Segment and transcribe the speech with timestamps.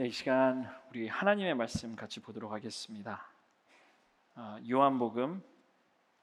[0.00, 3.30] 네, 이 시간 우리 하나님의 말씀 같이 보도록 하겠습니다.
[4.34, 5.42] 어, 요한복음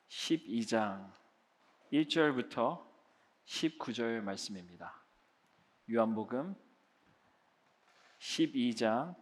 [0.10, 1.12] 12장
[1.94, 2.84] 1절부터
[3.46, 4.96] 19절 말씀입니다.
[5.94, 6.56] 요한복음
[8.18, 9.14] 12장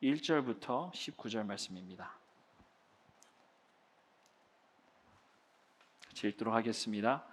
[0.00, 2.16] 1절부터 19절 말씀입니다.
[6.22, 7.26] 읽도록 하겠습니다.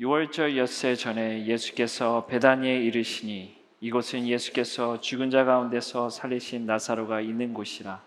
[0.00, 8.02] 6월절 엿새 전에 예수께서 베다니에 이르시니 이곳은 예수께서 죽은 자 가운데서 살리신 나사로가 있는 곳이라.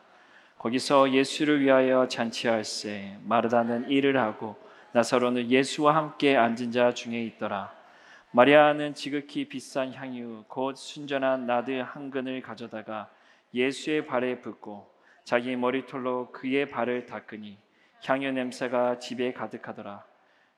[0.58, 4.58] 거기서 예수를 위하여 잔치할세 마르다는 일을 하고
[4.92, 7.73] 나사로는 예수와 함께 앉은 자 중에 있더라.
[8.31, 13.09] 마리아는 지극히 비싼 향유 곧 순전한 나드 한 근을 가져다가
[13.53, 14.92] 예수의 발에 붓고
[15.23, 17.58] 자기 머리털로 그의 발을 닦으니
[18.06, 20.03] 향유 냄새가 집에 가득하더라.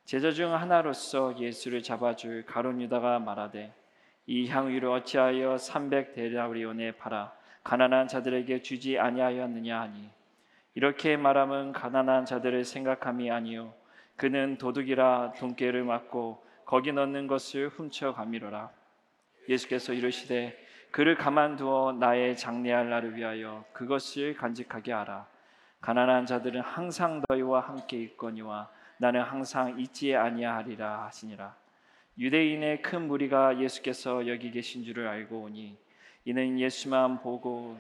[0.06, 3.74] 제자 중 하나로서 예수를 잡아줄 가론 유다가 말하되
[4.26, 7.34] 이 향유를 어찌하여 300 데나리온에 팔아
[7.64, 10.10] 가난한 자들에게 주지 아니하였느냐 하니?
[10.76, 13.74] 이렇게 말함은 가난한 자들을 생각함이 아니요.
[14.16, 18.70] 그는 도둑이라 돈깨를 맞고 거기 넣는 것을 훔쳐 가미로라.
[19.50, 20.58] 예수께서 이르시되
[20.92, 25.28] 그를 가만두어 나의 장례할 날을 위하여 그것을 간직하게 하라.
[25.82, 31.56] 가난한 자들은 항상 너희와 함께 있거니와 나는 항상 있지 아니하리라 하시니라
[32.18, 35.76] 유대인의 큰 무리가 예수께서 여기 계신 줄을 알고 오니
[36.26, 37.76] 이는 예수만 보고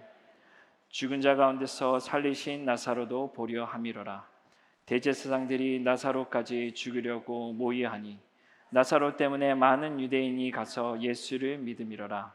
[0.89, 4.27] 죽은 자 가운데서 살리신 나사로도 보려 함이로라.
[4.87, 8.19] 대제사장들이 나사로까지 죽이려고 모의하니
[8.71, 12.33] 나사로 때문에 많은 유대인이 가서 예수를 믿음이로라.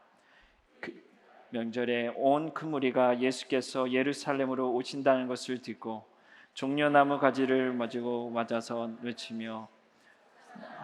[0.79, 1.03] 그
[1.49, 6.05] 명절에 온큰 무리가 예수께서 예루살렘으로 오신다는 것을 듣고
[6.53, 9.67] 종려나무 가지를 맞고 맞아서 외치며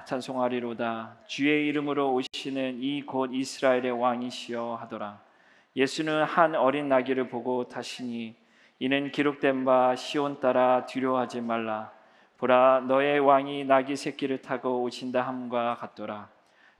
[0.06, 1.18] 찬송하리로다.
[1.28, 5.20] 주의 이름으로 오시는 이 곧 이스라엘의 왕이시여 하더라.
[5.76, 8.36] 예수는 한 어린 나귀를 보고 다시니
[8.80, 11.92] 이는 기록된 바 시온 따라 두려워하지 말라.
[12.38, 16.30] 보라 너의 왕이 나귀 새끼를 타고 오신다 함과 같더라.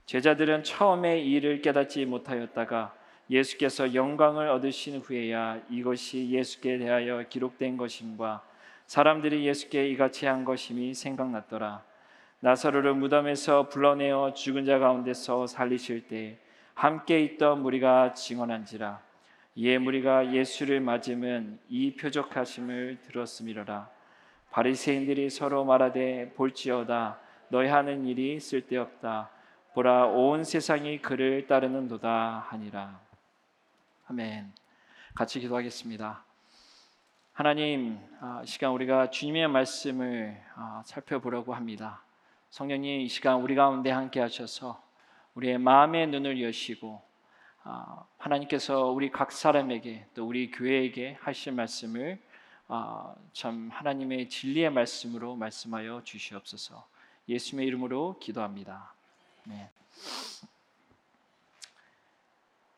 [0.06, 2.94] 제자들은 처음에 이 일을 깨닫지 못하였다가
[3.28, 8.42] 예수께서 영광을 얻으신 후에야 이것이 예수께 대하여 기록된 것임과
[8.86, 11.82] 사람들이 예수께 이같이 한 것임이 생각났더라
[12.40, 16.38] 나사로를 무덤에서 불러내어 죽은 자 가운데서 살리실 때
[16.74, 19.00] 함께 있던 무리가 증언한지라.
[19.54, 23.88] 이에 무리가 예수를 맞으면 이 표적하심을 들었음이로라.
[24.50, 29.30] 바리새인들이 서로 말하되 볼지어다 너희 하는 일이 쓸데없다.
[29.72, 33.00] 보라 온 세상이 그를 따르는도다 하니라.
[34.08, 34.52] 아멘.
[35.14, 36.22] 같이 기도하겠습니다.
[37.32, 42.05] 하나님 아, 시간 우리가 주님의 말씀을 아, 살펴보려고 합니다
[42.56, 44.82] 성령님 이 시간 우리 가운데 함께 하셔서
[45.34, 47.02] 우리의 마음의 눈을 여시고
[47.64, 52.18] 아, 하나님께서 우리 각 사람에게 또 우리 교회에게 하실 말씀을
[52.68, 56.88] 아, 참 하나님의 진리의 말씀으로 말씀하여 주시옵소서.
[57.28, 58.94] 예수님의 이름으로 기도합니다.
[59.44, 59.68] 네.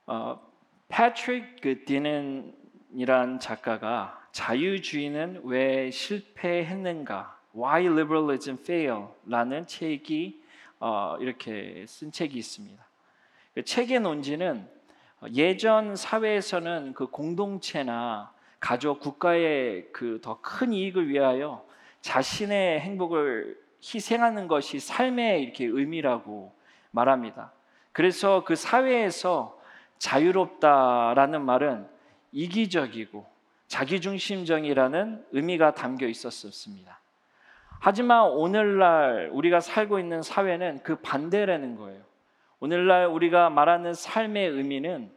[0.06, 0.41] 어,
[0.89, 10.41] 패트릭 그 디넨이란 작가가 자유주의는 왜 실패했는가 Why Liberalism Fail라는 책이
[10.79, 12.87] 어, 이렇게 쓴 책이 있습니다.
[13.55, 14.69] 그 책의 논지는
[15.35, 21.67] 예전 사회에서는 그 공동체나 가족, 국가의 그 더 큰 이익을 위하여
[22.01, 26.53] 자신의 행복을 희생하는 것이 삶의 이렇게 의미라고
[26.93, 27.53] 말합니다.
[27.93, 29.59] 그래서 그 사회에서
[29.99, 31.89] 자유롭다라는 말은
[32.31, 33.27] 이기적이고
[33.67, 37.01] 자기중심적이라는 의미가 담겨 있었습니다.
[37.81, 42.03] 하지만 오늘날 우리가 살고 있는 사회는 그 반대라는 거예요.
[42.61, 45.12] 오늘날 우리가 말하는 삶의 의미는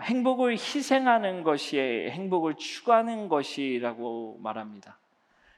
[0.00, 4.98] 행복을 희생하는 것이 행복을 추구하는 것이라고 말합니다.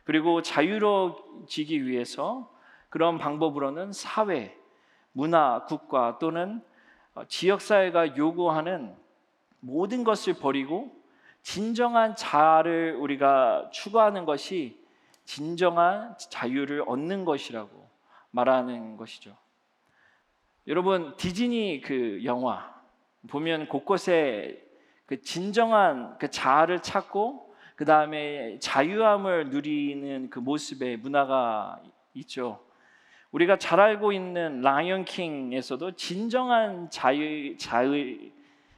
[0.04, 2.50] 그리고 자유로워지기 위해서
[2.88, 4.56] 그런 방법으로는 사회,
[5.12, 6.62] 문화, 국가 또는
[7.26, 8.94] 지역 사회가 요구하는
[9.60, 10.96] 모든 것을 버리고
[11.42, 14.80] 진정한 자아를 우리가 추구하는 것이
[15.28, 17.86] 진정한 자유를 얻는 것이라고
[18.30, 19.36] 말하는 것이죠.
[20.66, 22.74] 여러분 디즈니 그 영화
[23.28, 24.66] 보면 곳곳에
[25.04, 31.78] 그 진정한 그 자아를 찾고 그 다음에 자유함을 누리는 그 모습의 문화가
[32.14, 32.64] 있죠.
[33.30, 38.30] 우리가 잘 알고 있는 라이언 킹에서도 진정한 자유 자유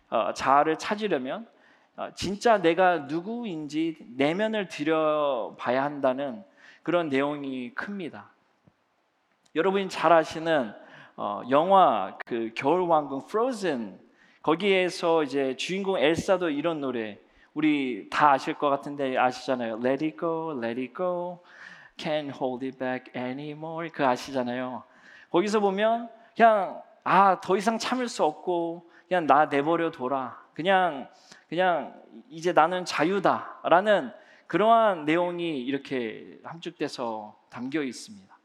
[0.09, 1.51] 어, 자아를 찾으려면 어,
[2.15, 6.43] 진짜 내가 누구인지 내면을 들여봐야 한다는
[6.83, 8.31] 그런 내용이 큽니다.
[9.55, 10.73] 여러분이 잘 아시는
[11.17, 13.99] 어, 영화 그 겨울 왕국 프로즌
[14.43, 17.19] 거기에서 이제 주인공 엘사도 이런 노래
[17.53, 19.81] 우리 다 아실 것 같은데 아시잖아요.
[19.85, 21.41] Let it go, let it go,
[21.99, 23.91] can't hold it back anymore.
[23.91, 24.83] 그 아시잖아요.
[25.31, 30.41] 거기서 보면 그냥 아 더 이상 참을 수 없고 그냥 나 내버려 둬라.
[30.55, 31.09] 그냥
[31.49, 34.13] 그냥 이제 나는 자유다라는
[34.47, 38.39] 그러한 내용이 이렇게 함축돼서 담겨 있습니다.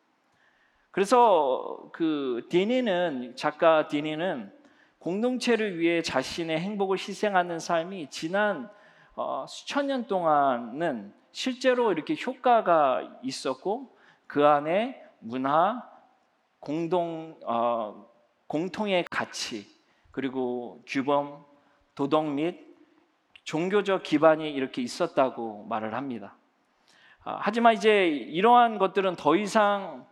[0.90, 4.52] 그래서 그 디니는 작가 디니는
[4.98, 8.68] 공동체를 위해 자신의 행복을 희생하는 삶이 지난
[9.14, 13.96] 어, 수천 년 동안은 실제로 이렇게 효과가 있었고
[14.26, 15.88] 그 안에 문화,
[16.60, 18.10] 공동 어,
[18.48, 19.75] 공통의 가치
[20.16, 21.44] 그리고 규범,
[21.94, 22.74] 도덕 및
[23.44, 26.38] 종교적 기반이 이렇게 있었다고 말을 합니다.
[27.26, 30.08] 아, 하지만 이제 이러한 것들은 더 이상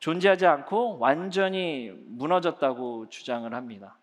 [0.00, 3.96] 존재하지 않고 완전히 무너졌다고 주장을 합니다.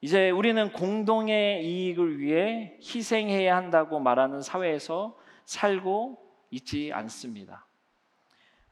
[0.00, 6.18] 이제 우리는 공동의 이익을 위해 희생해야 한다고 말하는 사회에서 살고
[6.50, 7.66] 있지 않습니다.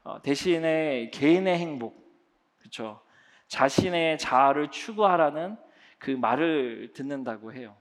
[0.03, 2.05] 어, 대신에 개인의 행복,
[2.57, 2.99] 그렇죠?
[3.47, 5.68] 자신의 자아를 추구하라는
[5.99, 7.77] 그 말을 듣는다고 해요.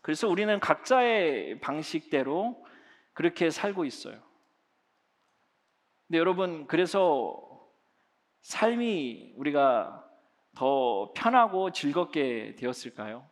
[0.00, 2.64] 그래서 우리는 각자의 방식대로
[3.12, 4.20] 그렇게 살고 있어요.
[6.06, 7.48] 근데 여러분, 그래서
[8.42, 10.08] 삶이 우리가
[10.54, 13.28] 더 편하고 즐겁게 되었을까요?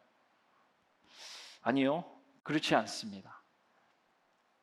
[1.63, 2.05] 아니요.
[2.43, 3.43] 그렇지 않습니다.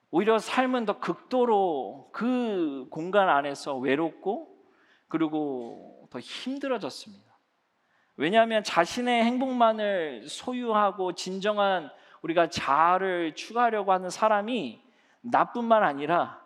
[0.10, 4.58] 오히려 삶은 더 극도로 그 공간 안에서 외롭고
[5.08, 7.27] 그리고 더 힘들어졌습니다.
[8.18, 11.90] 왜냐하면 자신의 행복만을 소유하고 진정한
[12.24, 14.82] 우리가 자아를 추구하려고 하는 사람이
[15.22, 16.42] 나뿐만 아니라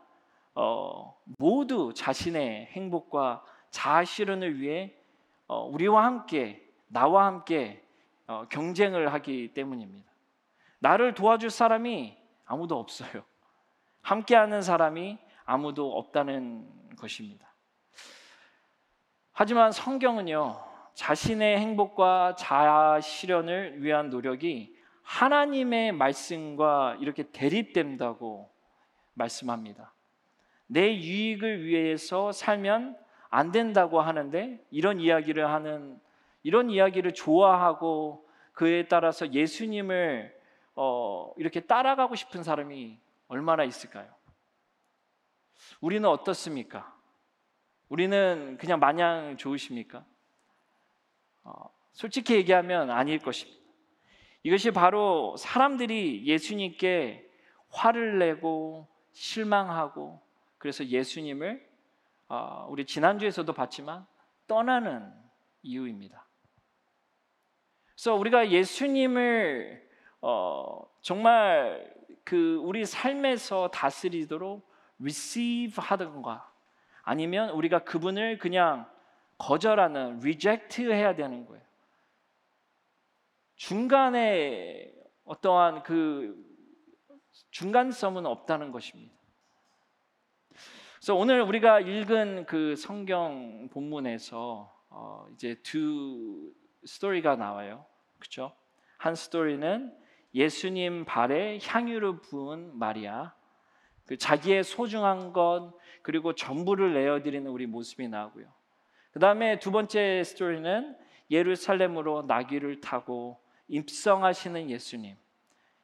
[0.54, 4.94] 어, 모두 자신의 행복과 자아 실현을 위해
[5.48, 7.82] 어, 우리와 함께 나와 함께
[8.28, 10.12] 어, 경쟁을 하기 때문입니다.
[10.80, 13.24] 나를 도와줄 사람이 아무도 없어요.
[14.02, 17.54] 함께하는 사람이 아무도 없다는 것입니다.
[19.32, 28.50] 하지만 성경은요, 자신의 행복과 자아 실현을 위한 노력이 하나님의 말씀과 이렇게 대립된다고
[29.14, 29.94] 말씀합니다.
[30.68, 32.98] 내 유익을 위해서 살면
[33.30, 36.00] 안 된다고 하는데 이런 이야기를 하는
[36.44, 40.40] 이런 이야기를 좋아하고 그에 따라서 예수님을
[40.76, 44.14] 어, 이렇게 따라가고 싶은 사람이 얼마나 있을까요?
[45.80, 46.96] 우리는 어떻습니까?
[47.90, 50.06] 우리는 그냥 마냥 좋으십니까?
[51.44, 53.60] 어, 솔직히 얘기하면 아닐 것입니다.
[54.44, 57.30] 이것이 바로 사람들이 예수님께
[57.70, 60.22] 화를 내고 실망하고
[60.58, 61.70] 그래서 예수님을
[62.30, 64.06] 어, 우리 지난주에서도 봤지만
[64.48, 65.12] 떠나는
[65.64, 66.26] 이유입니다.
[67.96, 69.90] 그래서 우리가 예수님을
[70.22, 76.52] 어, 정말 그 우리 삶에서 다스리도록 receive 하던가
[77.04, 78.90] 아니면 우리가 그분을 그냥
[79.42, 81.64] 거절하는 reject 해야 되는 거예요.
[83.56, 84.94] 중간에
[85.26, 86.36] 어떠한 그
[87.50, 89.14] 중간성은 없다는 것입니다.
[90.96, 96.54] 그래서 오늘 우리가 읽은 그 성경 본문에서 어 이제 두
[96.86, 97.86] 스토리가 나와요.
[98.20, 98.56] 그렇죠?
[99.00, 99.98] 한 스토리는
[100.36, 103.34] 예수님 발에 향유를 부은 마리아,
[104.06, 105.74] 그 자기의 소중한 것
[106.04, 108.61] 그리고 전부를 내어드리는 우리 모습이 나오고요.
[109.12, 110.98] 그 다음에 두 번째 스토리는
[111.30, 115.16] 예루살렘으로 나귀를 타고 입성하시는 예수님.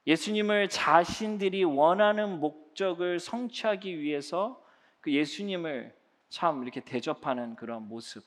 [0.05, 4.63] 예수님을 자신들이 원하는 목적을 성취하기 위해서
[5.01, 5.95] 그 예수님을
[6.29, 8.23] 참 이렇게 대접하는 그런 모습.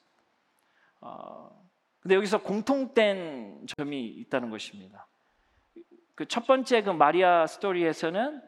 [1.00, 1.50] 어,
[2.00, 5.07] 근데 여기서 공통된 점이 있다는 것입니다.
[6.21, 8.42] 그 첫 번째 그 마리아 스토리에서는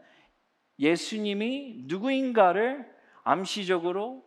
[0.78, 2.86] 예수님이 누구인가를
[3.22, 4.22] 암시적으로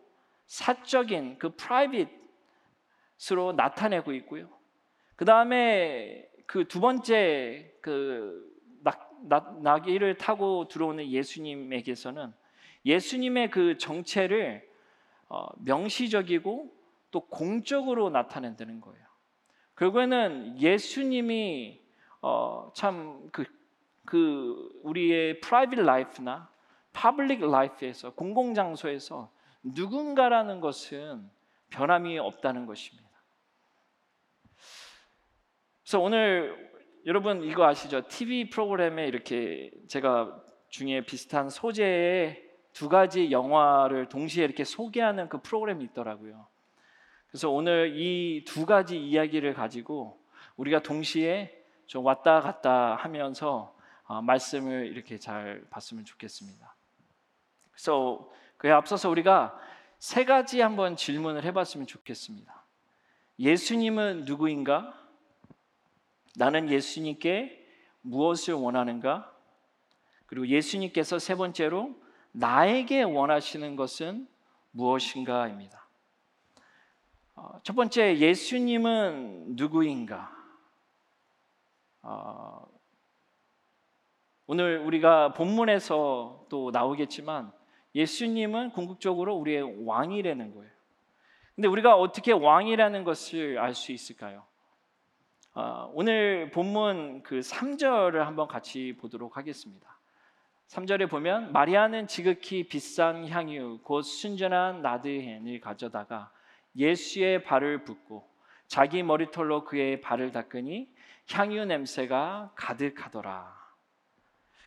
[0.46, 4.48] 사적인 그 프라이빗으로 나타내고 있고요.
[5.16, 8.54] 그 다음에 그 두 번째 그
[9.60, 12.32] 나귀를 타고 들어오는 예수님에게서는
[12.84, 14.68] 예수님의 그 정체를
[15.28, 16.72] 어, 명시적이고
[17.10, 19.04] 또 공적으로 나타낸다는 거예요.
[19.76, 21.80] 결국에는 예수님이
[22.22, 23.44] 어, 참그
[24.04, 26.48] 그 우리의 private life나
[26.92, 29.32] public life에서 공공 장소에서
[29.74, 31.28] 누군가라는 것은
[31.70, 33.08] 변함이 없다는 것입니다.
[35.82, 36.72] 그래서 오늘
[37.06, 38.06] 여러분 이거 아시죠?
[38.08, 45.84] TV 프로그램에 이렇게 제가 중에 비슷한 소재의 두 가지 영화를 동시에 이렇게 소개하는 그 프로그램이
[45.84, 46.46] 있더라고요.
[47.28, 50.20] 그래서 오늘 이 두 가지 이야기를 가지고
[50.56, 51.52] 우리가 동시에
[51.86, 56.74] 좀 왔다 갔다 하면서 어, 말씀을 이렇게 잘 봤으면 좋겠습니다.
[57.70, 59.58] 그래서 그에 앞서서 우리가
[59.98, 62.64] 세 가지 한번 질문을 해봤으면 좋겠습니다.
[63.38, 64.94] 예수님은 누구인가?
[66.36, 67.66] 나는 예수님께
[68.02, 69.32] 무엇을 원하는가?
[70.26, 71.94] 그리고 예수님께서 세 번째로
[72.32, 74.28] 나에게 원하시는 것은
[74.72, 75.86] 무엇인가입니다.
[77.34, 80.34] 어, 첫 번째 예수님은 누구인가?
[82.02, 82.66] 어,
[84.46, 87.52] 오늘 우리가 본문에서 또 나오겠지만
[87.96, 90.70] 예수님은 궁극적으로 우리의 왕이라는 거예요.
[91.54, 94.44] 근데 우리가 어떻게 왕이라는 것을 알 수 있을까요?
[95.54, 99.98] 어, 오늘 본문 그 3절을 한번 같이 보도록 하겠습니다.
[100.68, 106.30] 3절에 보면 마리아는 지극히 비싼 향유 곧 순전한 나드헨을 가져다가
[106.76, 108.28] 예수의 발을 붓고
[108.66, 110.90] 자기 머리털로 그의 발을 닦으니
[111.30, 113.56] 향유 냄새가 가득하더라.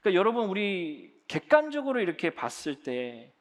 [0.01, 3.31] 그러니까 여러분 우리 객관적으로 이렇게 봤을 때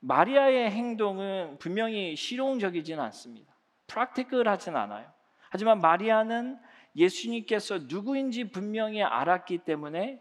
[0.00, 3.54] 마리아의 행동은 분명히 실용적이지는 않습니다.
[3.86, 5.06] 프랙티컬하진 않아요.
[5.50, 6.58] 하지만 마리아는
[6.96, 10.20] 예수님께서 누구인지 분명히 알았기 때문에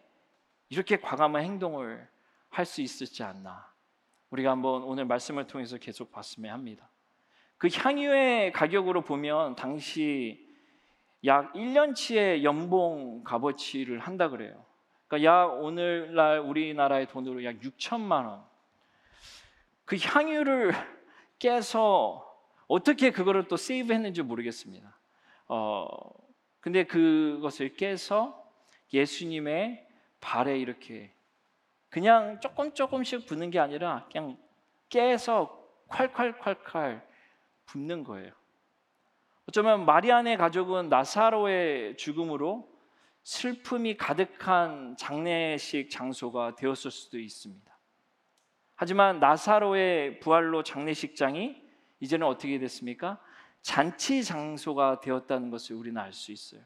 [0.70, 2.08] 이렇게 과감한 행동을
[2.50, 3.68] 할 수 있었지 않나.
[4.30, 6.90] 우리가 한번 오늘 말씀을 통해서 계속 봤으면 합니다.
[7.58, 10.48] 그 향유의 가격으로 보면 당시
[11.26, 14.66] 약 1년치의 연봉 값어치를 한다 그래요.
[15.14, 18.44] 그러니까 약 오늘날 우리나라의 돈으로 약 6천만 원.
[19.86, 20.72] 그 향유를
[21.38, 22.28] 깨서
[22.68, 24.98] 어떻게 그거를 또 세이브했는지 모르겠습니다.
[25.50, 25.86] 어,
[26.60, 28.44] 근데 그것을 깨서
[28.92, 29.86] 예수님의
[30.20, 31.14] 발에 이렇게
[31.90, 34.38] 그냥 조금 조금씩 붓는 게 아니라 그냥
[34.90, 37.02] 깨서 콸콸콸콸
[37.68, 38.32] 붓는 거예요.
[39.48, 42.73] 어쩌면 마리안의 가족은 나사로의 죽음으로
[43.24, 47.72] 슬픔이 가득한 장례식 장소가 되었을 수도 있습니다.
[48.76, 51.62] 하지만 나사로의 부활로 장례식장이
[52.00, 53.22] 이제는 어떻게 됐습니까?
[53.62, 56.62] 잔치 장소가 되었다는 것을 우리는 알 수 있어요.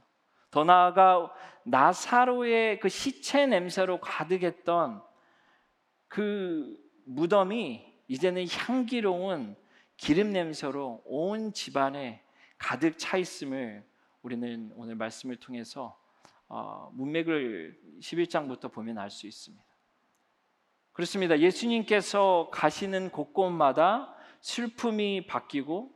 [0.49, 1.31] 더 나아가
[1.63, 5.03] 나사로의 그 시체 냄새로 가득했던
[6.07, 9.55] 그 무덤이 이제는 향기로운
[9.97, 12.23] 기름 냄새로 온 집안에
[12.57, 13.85] 가득 차 있음을
[14.21, 15.99] 우리는 오늘 말씀을 통해서
[16.49, 19.63] 어, 문맥을 11장부터 보면 알 수 있습니다.
[20.93, 21.39] 그렇습니다.
[21.39, 25.91] 예수님께서 가시는 곳곳마다 슬픔이 바뀌고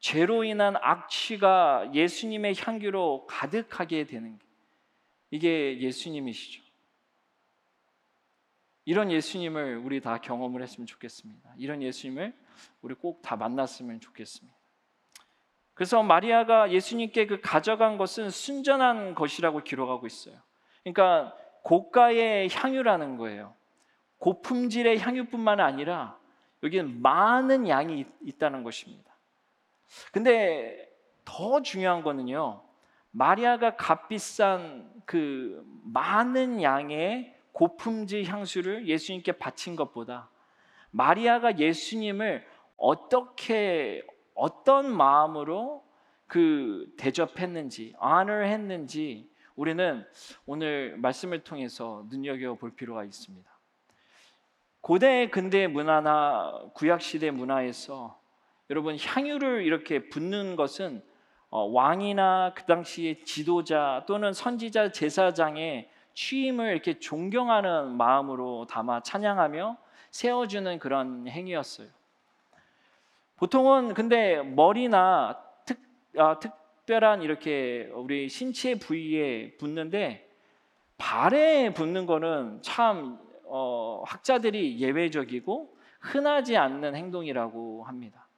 [0.00, 4.46] 죄로 인한 악취가 예수님의 향기로 가득하게 되는 게
[5.30, 6.62] 이게 예수님이시죠.
[8.86, 11.54] 이런 예수님을 우리 다 경험을 했으면 좋겠습니다.
[11.58, 12.34] 이런 예수님을
[12.82, 14.59] 우리 꼭 다 만났으면 좋겠습니다.
[15.80, 20.36] 그래서 마리아가 예수님께 그 가져간 것은 순전한 것이라고 기록하고 있어요.
[20.82, 23.54] 그러니까 고가의 향유라는 거예요.
[24.18, 26.18] 고품질의 향유뿐만 아니라
[26.62, 29.10] 여기는 많은 양이 있다는 것입니다.
[30.12, 30.86] 근데
[31.24, 32.62] 더 중요한 거는요.
[33.10, 40.28] 마리아가 값비싼 그 많은 양의 고품질 향수를 예수님께 바친 것보다
[40.90, 42.46] 마리아가 예수님을
[42.76, 44.02] 어떻게
[44.40, 45.84] 어떤 마음으로
[46.26, 50.06] 그 대접했는지, honor했는지 우리는
[50.46, 53.50] 오늘 말씀을 통해서 눈여겨 볼 필요가 있습니다.
[54.80, 58.18] 고대 근대 문화나 구약 시대 문화에서
[58.70, 61.02] 여러분 향유를 이렇게 붓는 것은
[61.50, 69.76] 어, 왕이나 그 당시의 지도자 또는 선지자 제사장의 취임을 이렇게 존경하는 마음으로 담아 찬양하며
[70.12, 71.99] 세워주는 그런 행위였어요.
[73.40, 75.80] 보통은 근데 머리나 특,
[76.18, 80.28] 아, 특별한 이렇게 우리 신체 부위에 붓는데
[80.98, 88.28] 발에 붓는 거는 참 어, 학자들이 예외적이고 흔하지 않는 행동이라고 합니다.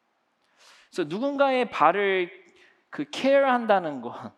[0.89, 2.31] 그래서 누군가의 발을
[2.89, 4.31] 그 케어한다는 건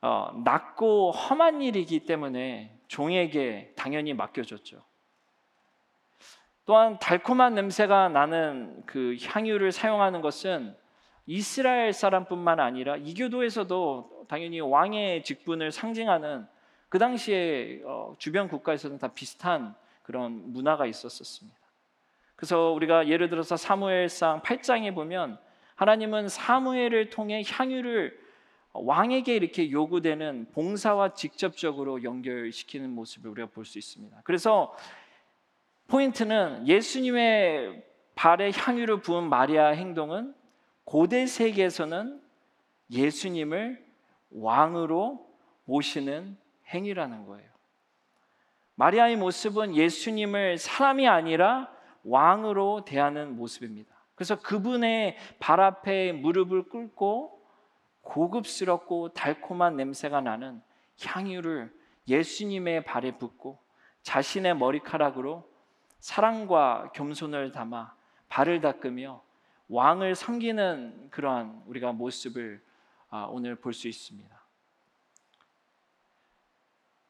[0.00, 4.82] 어, 낮고 험한 일이기 때문에 종에게 당연히 맡겨졌죠.
[6.64, 10.76] 또한 달콤한 냄새가 나는 그 향유를 사용하는 것은
[11.26, 16.46] 이스라엘 사람뿐만 아니라 이교도에서도 당연히 왕의 직분을 상징하는
[16.88, 21.58] 그 당시에 어, 주변 국가에서는 다 비슷한 그런 문화가 있었습니다.
[22.36, 25.38] 그래서 우리가 예를 들어서 사무엘상 8장에 보면
[25.76, 28.20] 하나님은 사무엘을 통해 향유를
[28.72, 34.20] 왕에게 이렇게 요구되는 봉사와 직접적으로 연결시키는 모습을 우리가 볼 수 있습니다.
[34.24, 34.74] 그래서
[35.88, 37.84] 포인트는 예수님의
[38.14, 40.34] 발에 향유를 부은 마리아 행동은
[40.84, 42.20] 고대 세계에서는
[42.90, 43.84] 예수님을
[44.30, 45.26] 왕으로
[45.64, 46.36] 모시는
[46.68, 47.50] 행위라는 거예요.
[48.74, 51.70] 마리아의 모습은 예수님을 사람이 아니라
[52.04, 53.94] 왕으로 대하는 모습입니다.
[54.14, 57.42] 그래서 그분의 발 앞에 무릎을 꿇고
[58.02, 60.60] 고급스럽고 달콤한 냄새가 나는
[61.04, 61.72] 향유를
[62.08, 63.58] 예수님의 발에 붓고
[64.02, 65.48] 자신의 머리카락으로
[66.02, 67.94] 사랑과 겸손을 담아
[68.28, 69.22] 발을 닦으며
[69.68, 72.60] 왕을 섬기는 그러한 우리가 모습을
[73.08, 74.42] 아, 오늘 볼 수 있습니다.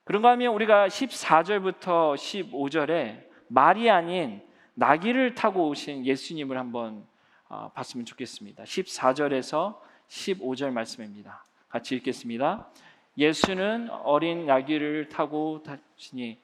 [0.04, 7.06] 그런가 하면 우리가 14절부터 15절에 말이 아닌 나귀를 타고 오신 예수님을 한번
[7.48, 8.64] 아, 봤으면 좋겠습니다.
[8.64, 11.46] 14절에서 15절 말씀입니다.
[11.70, 12.68] 같이 읽겠습니다.
[13.16, 16.41] 예수는 어린 나귀를 타고 다시니 이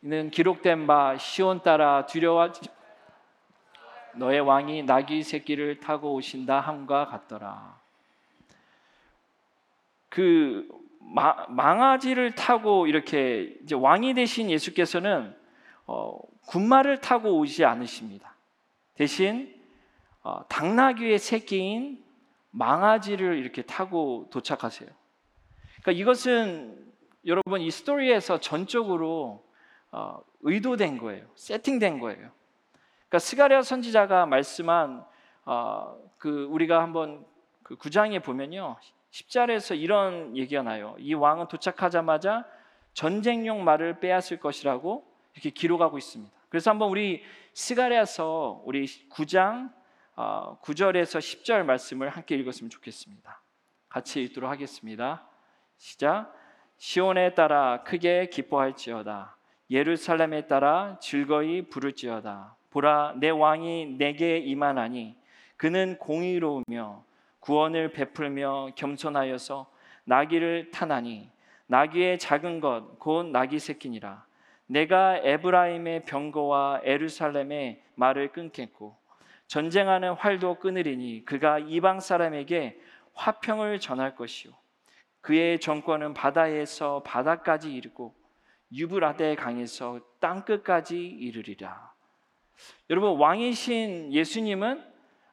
[0.00, 2.68] 는 기록된 바 시온 따라 두려워하지
[4.14, 7.80] 너의 왕이 나귀 새끼를 타고 오신다 함과 같더라.
[10.08, 10.68] 그
[11.00, 15.36] 마, 망아지를 타고 이렇게 이제 왕이 되신 예수께서는
[15.86, 18.34] 어, 군마를 타고 오지 않으십니다.
[18.94, 19.52] 대신
[20.22, 22.04] 어, 당나귀의 새끼인
[22.50, 24.88] 망아지를 이렇게 타고 도착하세요.
[25.82, 26.86] 그러니까 이것은
[27.26, 29.47] 여러분 이 스토리에서 전적으로
[29.90, 31.26] 어, 의도된 거예요.
[31.34, 32.30] 세팅된 거예요.
[33.08, 35.04] 그러니까 스가랴 선지자가 말씀한
[35.44, 37.24] 어, 그 우리가 한번
[37.62, 38.76] 그 구장에 보면요.
[39.10, 40.94] 10절에서 이런 얘기가 나요.
[40.98, 42.44] 이 왕은 도착하자마자
[42.92, 46.36] 전쟁용 말을 빼앗을 것이라고 이렇게 기록하고 있습니다.
[46.48, 47.22] 그래서 한번 우리
[47.54, 49.72] 스가랴서 우리 9장
[50.16, 53.40] 9절에서 10절 말씀을 함께 읽었으면 좋겠습니다.
[53.88, 55.26] 같이 읽도록 하겠습니다.
[55.76, 56.34] 시작.
[56.76, 59.37] 시온에 따라 크게 기뻐할지어다.
[59.70, 62.56] 예루살렘에 따라 즐거이 부를지어다.
[62.70, 65.16] 보라 내 왕이 내게 임하나니
[65.56, 67.04] 그는 공의로우며
[67.40, 69.70] 구원을 베풀며 겸손하여서
[70.04, 71.30] 나귀를 타나니
[71.66, 74.24] 나귀의 작은 것 곧 나귀 새끼니라
[74.66, 78.96] 내가 에브라임의 병거와 에루살렘의 말을 끊겠고
[79.46, 82.78] 전쟁하는 활도 끊으리니 그가 이방 사람에게
[83.14, 84.52] 화평을 전할 것이요
[85.22, 88.14] 그의 정권은 바다에서 바다까지 이르고
[88.72, 91.94] 유브라데 강에서 땅 끝까지 이르리라.
[92.90, 94.84] 여러분 왕이신 예수님은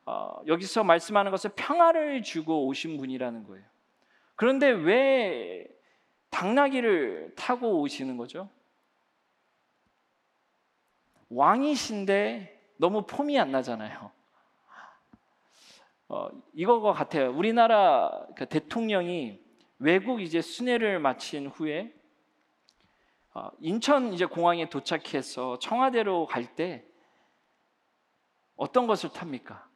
[0.05, 3.65] 어, 여기서 말씀하는 것은 평화를 주고 오신 분이라는 거예요.
[4.35, 5.67] 그런데 왜
[6.29, 8.49] 당나귀를 타고 오시는 거죠?
[11.29, 14.11] 왕이신데 너무 폼이 안 나잖아요.
[16.07, 17.31] 어, 이거와 같아요.
[17.31, 19.43] 우리나라 그 대통령이
[19.79, 22.04] 외국 이제 순회를 마친 후에 어,
[23.59, 26.85] 인천 이제 공항에 도착해서 청와대로 갈 때
[28.55, 29.67] 어떤 것을 탑니까?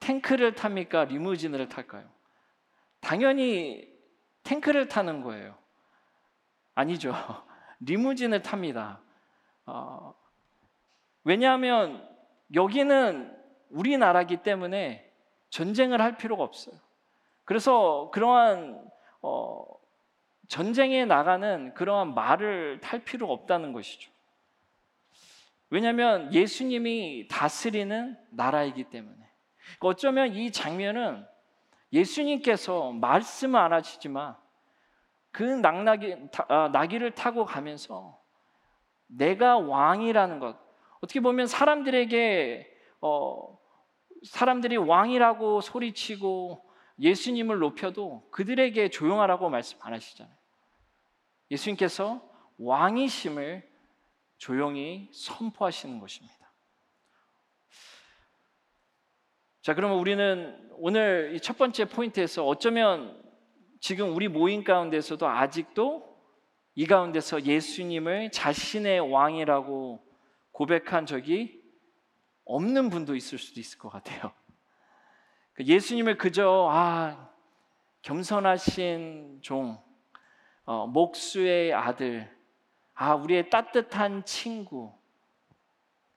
[0.00, 1.04] 탱크를 탑니까?
[1.04, 2.08] 리무진을 탈까요?
[3.00, 3.90] 당연히
[4.42, 5.56] 탱크를 타는 거예요.
[6.74, 7.14] 아니죠.
[7.80, 9.00] 리무진을 탑니다.
[9.64, 10.14] 어,
[11.24, 12.06] 왜냐하면
[12.54, 13.38] 여기는
[13.70, 15.10] 우리나라기 때문에
[15.48, 16.76] 전쟁을 할 필요가 없어요.
[17.44, 18.86] 그래서 그러한
[19.22, 19.79] 어,
[20.50, 24.10] 전쟁에 나가는 그러한 말을 탈 필요가 없다는 것이죠.
[25.70, 29.16] 왜냐하면 예수님이 다스리는 나라이기 때문에.
[29.16, 31.24] 그러니까 어쩌면 이 장면은
[31.92, 34.36] 예수님께서 말씀을 안 하시지만
[35.30, 36.16] 그 낙나기,
[36.48, 38.20] 아, 나귀를 타고 가면서
[39.06, 40.58] 내가 왕이라는 것
[41.00, 43.56] 어떻게 보면 사람들에게 어,
[44.24, 50.39] 사람들이 왕이라고 소리치고 예수님을 높여도 그들에게 조용하라고 말씀 안 하시잖아요.
[51.50, 52.22] 예수님께서
[52.58, 53.68] 왕이심을
[54.38, 56.40] 조용히 선포하시는 것입니다.
[59.62, 63.22] 자, 그러면 우리는 오늘 첫 번째 포인트에서 어쩌면
[63.80, 66.10] 지금 우리 모임 가운데서도 아직도
[66.74, 70.02] 이 가운데서 예수님을 자신의 왕이라고
[70.52, 71.62] 고백한 적이
[72.44, 74.32] 없는 분도 있을 수도 있을 것 같아요.
[75.52, 77.30] 그 예수님을 그저 아
[78.02, 79.78] 겸손하신 종,
[80.64, 82.30] 어, 목수의 아들,
[82.94, 84.92] 아 우리의 따뜻한 친구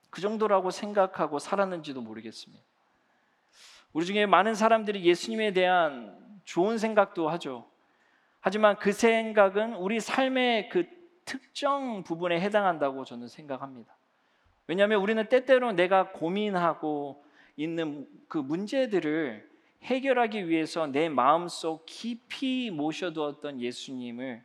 [0.10, 2.63] 그 정도라고 생각하고 살았는지도 모르겠습니다.
[3.93, 7.69] 우리 중에 많은 사람들이 예수님에 대한 좋은 생각도 하죠.
[8.41, 10.86] 하지만 그 생각은 우리 삶의 그
[11.25, 13.95] 특정 부분에 해당한다고 저는 생각합니다.
[14.67, 17.23] 왜냐하면 우리는 때때로 내가 고민하고
[17.56, 19.49] 있는 그 문제들을
[19.84, 24.43] 해결하기 위해서 내 마음속 깊이 모셔두었던 예수님을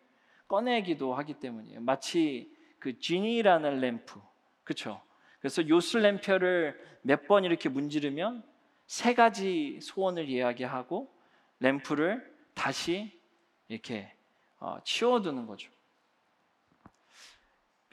[0.48, 1.80] 꺼내기도 하기 때문이에요.
[1.80, 4.20] 마치 그 지니라는 램프,
[4.64, 5.00] 그렇죠?
[5.40, 8.42] 그래서 요술 램표를 몇 번 이렇게 문지르면
[8.86, 11.12] 세 가지 소원을 이야기하고
[11.60, 13.18] 램프를 다시
[13.68, 14.12] 이렇게
[14.58, 15.70] 어, 치워두는 거죠.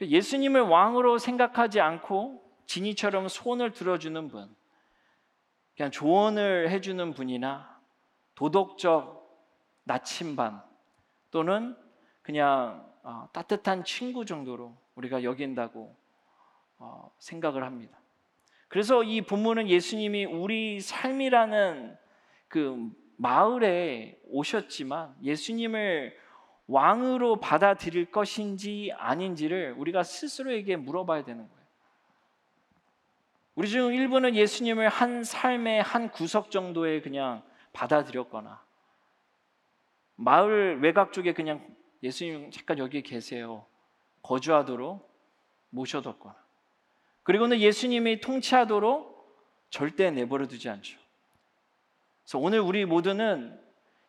[0.00, 4.54] 예수님을 왕으로 생각하지 않고 진이처럼 손을 들어주는 분,
[5.76, 7.78] 그냥 조언을 해주는 분이나
[8.34, 9.16] 도덕적
[9.84, 10.62] 나침반
[11.30, 11.76] 또는
[12.22, 15.94] 그냥 어, 따뜻한 친구 정도로 우리가 여긴다고
[16.78, 17.98] 어, 생각을 합니다.
[18.68, 21.96] 그래서 이 본문은 예수님이 우리 삶이라는
[22.48, 26.16] 그 마을에 오셨지만 예수님을
[26.66, 31.55] 왕으로 받아들일 것인지 아닌지를 우리가 스스로에게 물어봐야 되는 거예요.
[33.56, 37.42] 우리 중 일부는 예수님을 한 삶의 한 구석 정도에 그냥
[37.72, 38.62] 받아들였거나
[40.16, 41.66] 마을 외곽 쪽에 그냥
[42.02, 43.64] 예수님 잠깐 여기 계세요.
[44.22, 45.10] 거주하도록
[45.70, 46.36] 모셔뒀거나
[47.22, 49.16] 그리고는 예수님이 통치하도록
[49.70, 50.98] 절대 내버려 두지 않죠.
[52.24, 53.58] 그래서 오늘 우리 모두는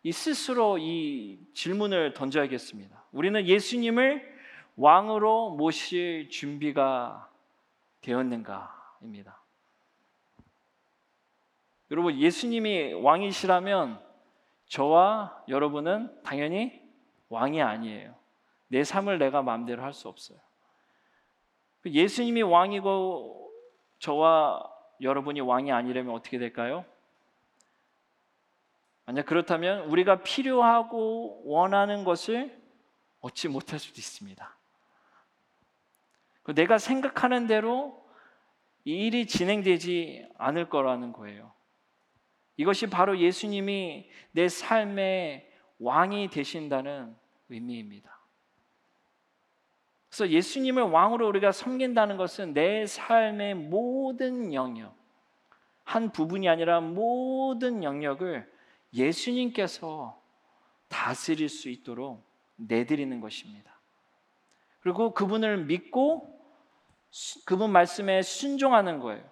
[0.04, 3.06] 이 스스로 이 질문을 던져야겠습니다.
[3.14, 4.38] 우리는 예수님을
[4.76, 7.30] 왕으로 모실 준비가
[8.02, 9.42] 되었는가 입니다.
[11.92, 14.06] 여러분 예수님이 왕이시라면
[14.68, 16.82] 저와 여러분은 당연히
[17.30, 18.16] 왕이 아니에요.
[18.68, 20.40] 내 삶을 내가 마음대로 할 수 없어요.
[21.86, 23.52] 예수님이 왕이고
[24.00, 26.86] 저와 여러분이 왕이 아니라면 어떻게 될까요?
[29.06, 32.62] 만약 그렇다면 우리가 필요하고 원하는 것을
[33.22, 34.58] 얻지 못할 수도 있습니다.
[36.56, 38.07] 내가 생각하는 대로
[38.88, 41.52] 이 일이 진행되지 않을 거라는 거예요.
[42.56, 45.46] 이것이 바로 예수님이 내 삶의
[45.80, 47.14] 왕이 되신다는
[47.50, 48.18] 의미입니다.
[50.08, 54.96] 그래서 예수님을 왕으로 우리가 섬긴다는 것은 내 삶의 모든 영역,
[55.84, 58.50] 한 부분이 아니라 모든 영역을
[58.94, 60.18] 예수님께서
[60.88, 62.24] 다스릴 수 있도록
[62.56, 63.82] 내드리는 것입니다.
[64.80, 66.37] 그리고 그분을 믿고
[67.46, 69.24] 그분 말씀에 순종하는 거예요.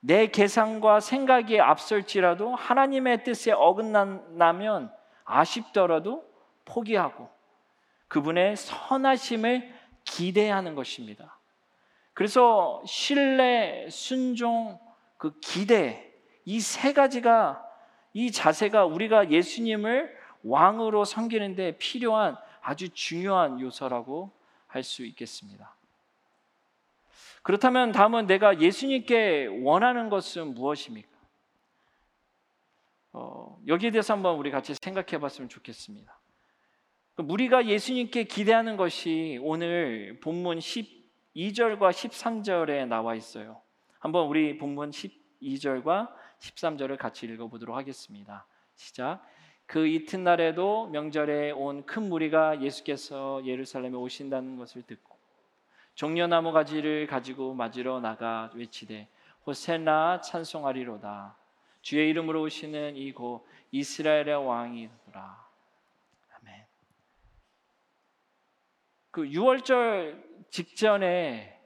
[0.00, 4.92] 내 계산과 생각이 앞설지라도 하나님의 뜻에 어긋나면
[5.24, 6.24] 아쉽더라도
[6.64, 7.30] 포기하고
[8.08, 9.72] 그분의 선하심을
[10.04, 11.38] 기대하는 것입니다.
[12.12, 14.78] 그래서 신뢰, 순종,
[15.16, 16.12] 그 기대
[16.44, 17.64] 이 세 가지가
[18.12, 20.14] 이 자세가 우리가 예수님을
[20.44, 24.30] 왕으로 섬기는데 필요한 아주 중요한 요소라고
[24.66, 25.74] 할 수 있겠습니다.
[27.42, 31.08] 그렇다면 다음은 내가 예수님께 원하는 것은 무엇입니까?
[33.12, 36.18] 어, 여기에 대해서 한번 우리 같이 생각해 봤으면 좋겠습니다.
[37.16, 43.62] 우리가 예수님께 기대하는 것이 오늘 본문 12절과 13절에 나와 있어요.
[44.00, 48.46] 한번 우리 본문 12절과 13절을 같이 읽어보도록 하겠습니다.
[48.74, 49.22] 시작.
[49.66, 55.13] 그 이튿날에도 명절에 온 큰 무리가 예수께서 예루살렘에 오신다는 것을 듣고
[55.94, 59.08] 종려나무 가지를 가지고 맞으러 나가 외치되
[59.46, 61.36] 호세나 찬송하리로다.
[61.82, 65.46] 주의 이름으로 오시는 이고 이스라엘의 왕이더라.
[66.40, 66.64] 아멘.
[69.10, 71.60] 그 6월절 직전에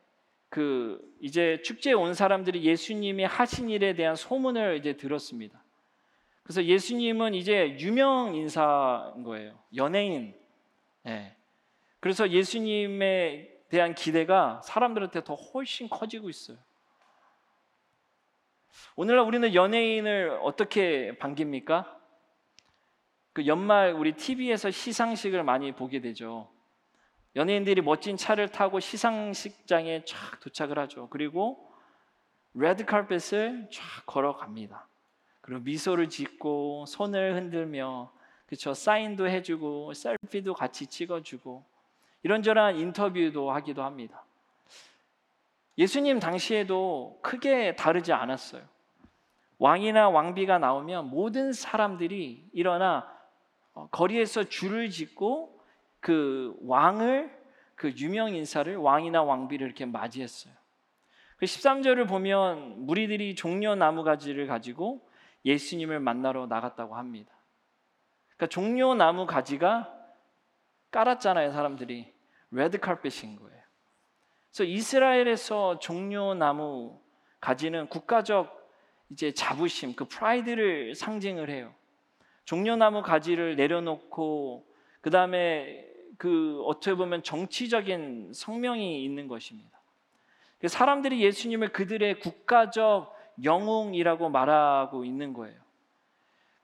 [0.49, 5.63] 그 이제 축제에 온 사람들이 예수님이 하신 일에 대한 소문을 이제 들었습니다.
[6.43, 9.59] 그래서 예수님은 이제 유명 인사인 거예요.
[9.77, 10.35] 연예인.
[11.03, 11.37] 네.
[12.01, 16.57] 그래서 예수님에 대한 기대가 사람들한테 더 훨씬 커지고 있어요.
[18.97, 21.97] 오늘날 우리는 연예인을 어떻게 반깁니까?
[23.33, 26.51] 그 연말 우리 TV에서 시상식을 많이 보게 되죠.
[27.37, 31.09] 연예인들이 멋진 차를 타고 시상식장에 쫙 도착을 하죠.
[31.11, 31.73] 그리고
[32.55, 34.89] 레드 카펫을 쫙 걸어갑니다.
[35.41, 38.13] 그리고 미소를 짓고 손을 흔들며
[38.47, 41.65] 그쵸 사인도 해주고 셀피도 같이 찍어주고
[42.23, 44.25] 이런저런 인터뷰도 하기도 합니다.
[45.77, 48.63] 예수님 당시에도 크게 다르지 않았어요.
[49.59, 53.09] 왕이나 왕비가 나오면 모든 사람들이 일어나
[53.75, 55.61] 어, 거리에서 줄을 짓고
[56.01, 57.37] 그 왕을
[57.75, 60.53] 그 유명 인사를 왕이나 왕비를 이렇게 맞이했어요.
[61.37, 65.09] 그 13절을 보면 무리들이 종려 나무 가지를 가지고
[65.45, 67.33] 예수님을 만나러 나갔다고 합니다.
[68.37, 69.95] 그러니까 종려 나무 가지가
[70.91, 72.13] 깔았잖아요, 사람들이.
[72.51, 73.63] 레드 카펫인 거예요.
[74.51, 77.01] 그래서 이스라엘에서 종려 나무
[77.41, 78.57] 가지는 국가적
[79.11, 81.73] 이제 자부심, 그 프라이드를 상징을 해요.
[82.45, 84.67] 종려나무 가지를 내려놓고
[85.01, 89.79] 그 다음에 그 어떻게 보면 정치적인 성명이 있는 것입니다.
[90.67, 95.68] 사람들이 예수님을 그들의 국가적 영웅이라고 말하고 있는 거예요.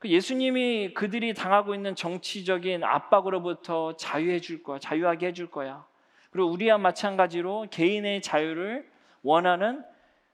[0.04, 4.78] 그 예수님이 그들이 당하고 있는 정치적인 압박으로부터 자유해 줄 거야.
[4.78, 5.86] 자유하게 해줄 거야.
[6.30, 8.86] 그리고 우리와 마찬가지로 개인의 자유를
[9.22, 9.82] 원하는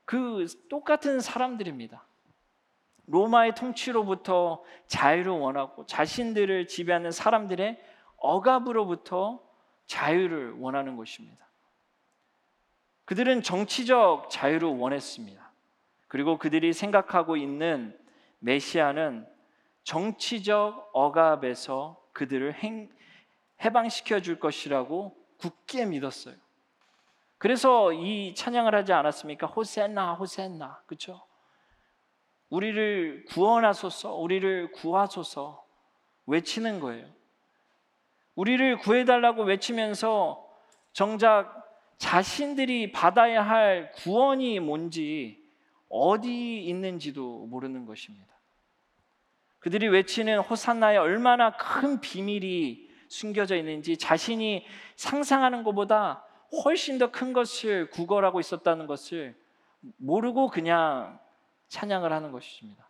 [0.04, 2.04] 그 똑같은 사람들입니다.
[3.06, 7.80] 로마의 통치로부터 자유를 원하고 자신들을 지배하는 사람들의
[8.16, 9.40] 억압으로부터
[9.86, 11.46] 자유를 원하는 것입니다.
[13.04, 15.48] 그들은 정치적 자유를 원했습니다.
[16.08, 17.96] 그리고 그들이 생각하고 있는
[18.40, 19.30] 메시아는
[19.84, 22.90] 정치적 억압에서 그들을 행,
[23.64, 26.36] 해방시켜 줄 것이라고 굳게 믿었어요.
[27.38, 29.46] 그래서 이 찬양을 하지 않았습니까?
[29.46, 30.82] 호센나, 호센나.
[30.86, 31.22] 그렇죠?
[32.50, 35.64] 우리를 구원하소서, 우리를 구하소서
[36.26, 37.06] 외치는 거예요.
[38.34, 40.46] 우리를 구해달라고 외치면서
[40.92, 41.60] 정작
[41.98, 45.42] 자신들이 받아야 할 구원이 뭔지
[45.88, 48.39] 어디 있는지도 모르는 것입니다.
[49.60, 56.24] 그들이 외치는 호산나에 얼마나 큰 비밀이 숨겨져 있는지 자신이 상상하는 것보다
[56.64, 59.36] 훨씬 더 큰 것을 구걸하고 있었다는 것을
[59.98, 61.18] 모르고 그냥
[61.68, 62.88] 찬양을 하는 것입니다.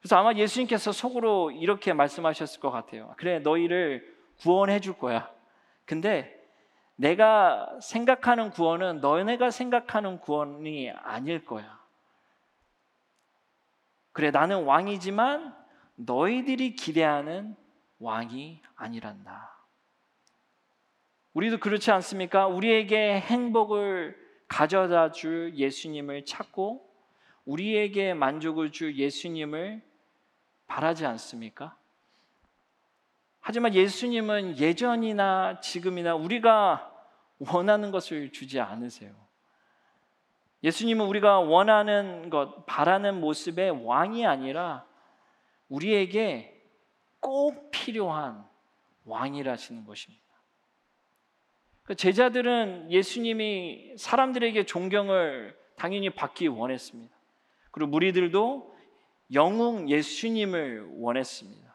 [0.00, 3.14] 그래서 아마 예수님께서 속으로 이렇게 말씀하셨을 것 같아요.
[3.16, 5.30] 그래, 너희를 구원해 줄 거야.
[5.84, 6.34] 근데
[6.96, 11.77] 내가 생각하는 구원은 너네가 생각하는 구원이 아닐 거야.
[14.18, 15.54] 그래, 나는 왕이지만
[15.94, 17.54] 너희들이 기대하는
[18.00, 19.56] 왕이 아니란다.
[21.34, 22.48] 우리도 그렇지 않습니까?
[22.48, 24.16] 우리에게 행복을
[24.48, 26.84] 가져다 줄 예수님을 찾고
[27.44, 29.82] 우리에게 만족을 줄 예수님을
[30.66, 31.76] 바라지 않습니까?
[33.38, 36.92] 하지만 예수님은 예전이나 지금이나 우리가
[37.38, 39.27] 원하는 것을 주지 않으세요.
[40.62, 44.86] 예수님은 우리가 원하는 것, 바라는 모습의 왕이 아니라
[45.68, 46.60] 우리에게
[47.20, 48.44] 꼭 필요한
[49.04, 50.24] 왕이라시는 것입니다.
[51.84, 57.16] 그 제자들은 예수님이 사람들에게 존경을 당연히 받기 원했습니다.
[57.70, 58.76] 그리고 무리들도
[59.32, 61.68] 영웅 예수님을 원했습니다.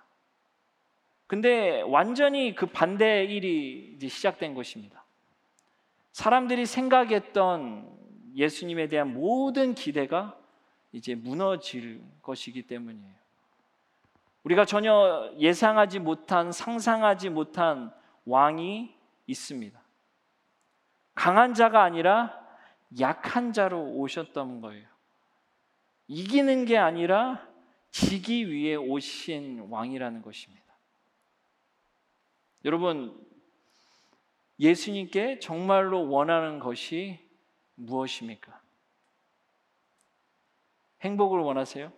[1.26, 5.04] 근데 완전히 그 반대 일이 이제 시작된 것입니다.
[6.12, 8.03] 사람들이 생각했던
[8.36, 10.38] 예수님에 대한 모든 기대가
[10.92, 13.14] 이제 무너질 것이기 때문이에요.
[14.44, 17.92] 우리가 전혀 예상하지 못한, 상상하지 못한
[18.26, 18.94] 왕이
[19.28, 19.82] 있습니다.
[21.16, 22.40] 강한 자가 아니라
[23.00, 24.88] 약한 자로 오셨던 거예요.
[26.08, 27.48] 이기는 게 아니라
[27.90, 30.64] 지기 위해 오신 왕이라는 것입니다.
[32.66, 33.18] 여러분,
[34.60, 37.20] 예수님께 정말로 원하는 것이
[37.86, 38.62] 무엇입니까?
[41.02, 41.92] 행복을 원하세요?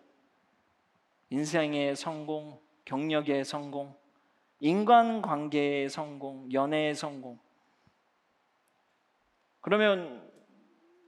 [1.29, 3.95] 인생의 성공, 경력의 성공,
[4.59, 7.39] 인간관계의 성공, 연애의 성공.
[9.61, 10.31] 그러면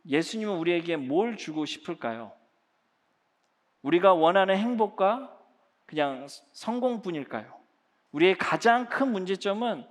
[0.07, 2.31] 예수님은 우리에게 뭘 주고 싶을까요?
[3.81, 5.35] 우리가 원하는 행복과
[5.85, 7.57] 그냥 성공뿐일까요?
[8.11, 9.87] 우리의 가장 큰 문제점은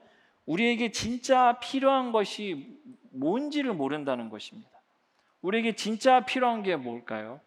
[0.47, 4.76] 우리에게 진짜 필요한 것이 뭔지를 모른다는 것입니다.
[5.43, 7.41] 우리에게 진짜 필요한 게 뭘까요?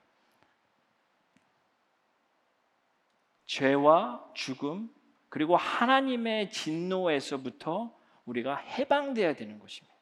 [3.46, 4.94] 죄와 죽음
[5.30, 7.92] 그리고 하나님의 진노에서부터
[8.26, 9.96] 우리가 해방돼야 되는 것입니다.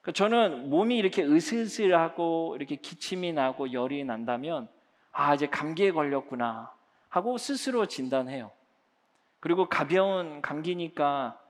[0.00, 4.68] 그러니까 저는 몸이 이렇게 으슬으슬하고 이렇게 기침이 나고 열이 난다면
[5.10, 6.72] 아 이제 감기에 걸렸구나
[7.08, 8.52] 하고 스스로 진단해요.
[9.40, 11.40] 그리고 가벼운 감기니까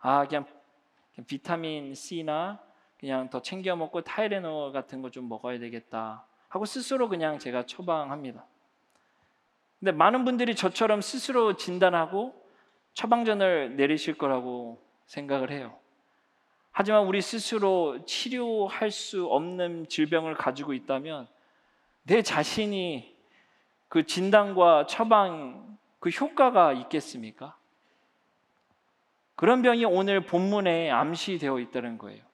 [0.00, 0.46] 아 그냥
[1.26, 2.60] 비타민 C나
[3.00, 8.44] 그냥 더 챙겨 먹고 타이레놀 같은 거 좀 먹어야 되겠다 하고 스스로 그냥 제가 처방합니다.
[9.78, 12.34] 근데 많은 분들이 저처럼 스스로 진단하고
[12.92, 15.78] 처방전을 내리실 거라고 생각을 해요.
[16.72, 21.26] 하지만 우리 스스로 치료할 수 없는 질병을 가지고 있다면
[22.02, 23.16] 내 자신이
[23.88, 27.56] 그 진단과 처방 그 효과가 있겠습니까?
[29.36, 32.29] 그런 병이 오늘 본문에 암시되어 있다는 거예요.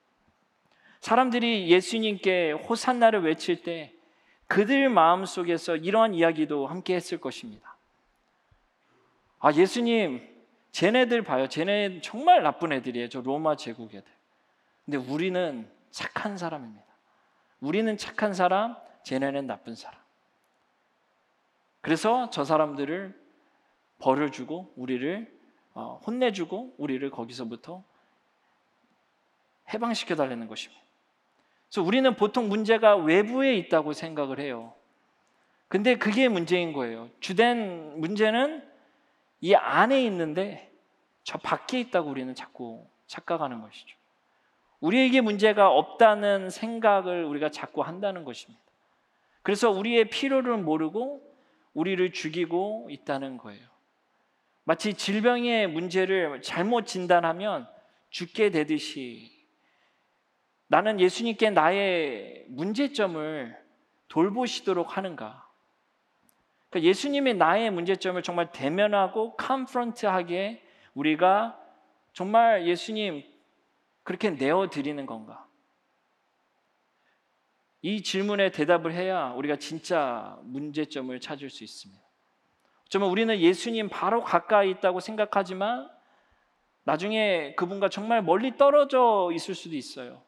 [1.01, 3.93] 사람들이 예수님께 호산나를 외칠 때
[4.47, 7.77] 그들 마음 속에서 이러한 이야기도 함께 했을 것입니다.
[9.39, 10.27] 아, 예수님,
[10.73, 11.49] 쟤네들 봐요.
[11.49, 13.09] 쟤네 정말 나쁜 애들이에요.
[13.09, 14.11] 저 로마 제국 애들.
[14.85, 16.85] 근데 우리는 착한 사람입니다.
[17.61, 20.01] 우리는 착한 사람, 쟤네는 나쁜 사람.
[21.81, 23.19] 그래서 저 사람들을
[23.99, 25.35] 벌을 주고 우리를
[25.75, 27.85] 어, 혼내주고 우리를 거기서부터
[29.73, 30.86] 해방시켜 달라는 것입니다.
[31.69, 34.75] 그래서 우리는 보통 문제가 외부에 있다고 생각을 해요.
[35.69, 37.11] 근데 그게 문제인 거예요.
[37.21, 38.63] 주된 문제는
[39.41, 40.73] 이 안에 있는데
[41.25, 43.97] 저 밖에 있다고 우리는 자꾸 착각하는 것이죠.
[44.81, 48.63] 우리에게 문제가 없다는 생각을 우리가 자꾸 한다는 것입니다.
[49.43, 51.23] 그래서 우리의 필요를 모르고
[51.75, 53.67] 우리를 죽이고 있다는 거예요.
[54.65, 57.69] 마치 질병의 문제를 잘못 진단하면
[58.11, 59.36] 죽게 되듯이
[60.69, 63.57] 나는 예수님께 나의 문제점을
[64.09, 65.47] 돌보시도록 하는가?
[66.71, 70.63] 그러니까 예수님의 나의 문제점을 정말 대면하고 컨프런트하게
[70.95, 71.59] 우리가
[72.13, 73.23] 정말 예수님
[74.03, 75.47] 그렇게 내어 드리는 건가?
[77.83, 82.03] 이 질문에 대답을 해야 우리가 진짜 문제점을 찾을 수 있습니다.
[82.89, 85.89] 정말 우리는 예수님 바로 가까이 있다고 생각하지만
[86.85, 90.23] 나중에 그분과 정말 멀리 떨어져 있을 수도 있어요.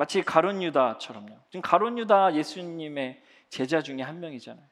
[0.00, 1.36] 마치 가론 유다처럼요.
[1.50, 4.64] 지금 가론 유다 예수님의 제자 중에 한 명이잖아요.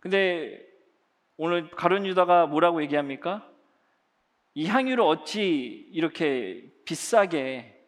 [0.00, 0.66] 근데
[1.36, 3.46] 오늘 가론 유다가 뭐라고 얘기합니까?
[4.54, 7.86] 이 향유를 어찌 이렇게 비싸게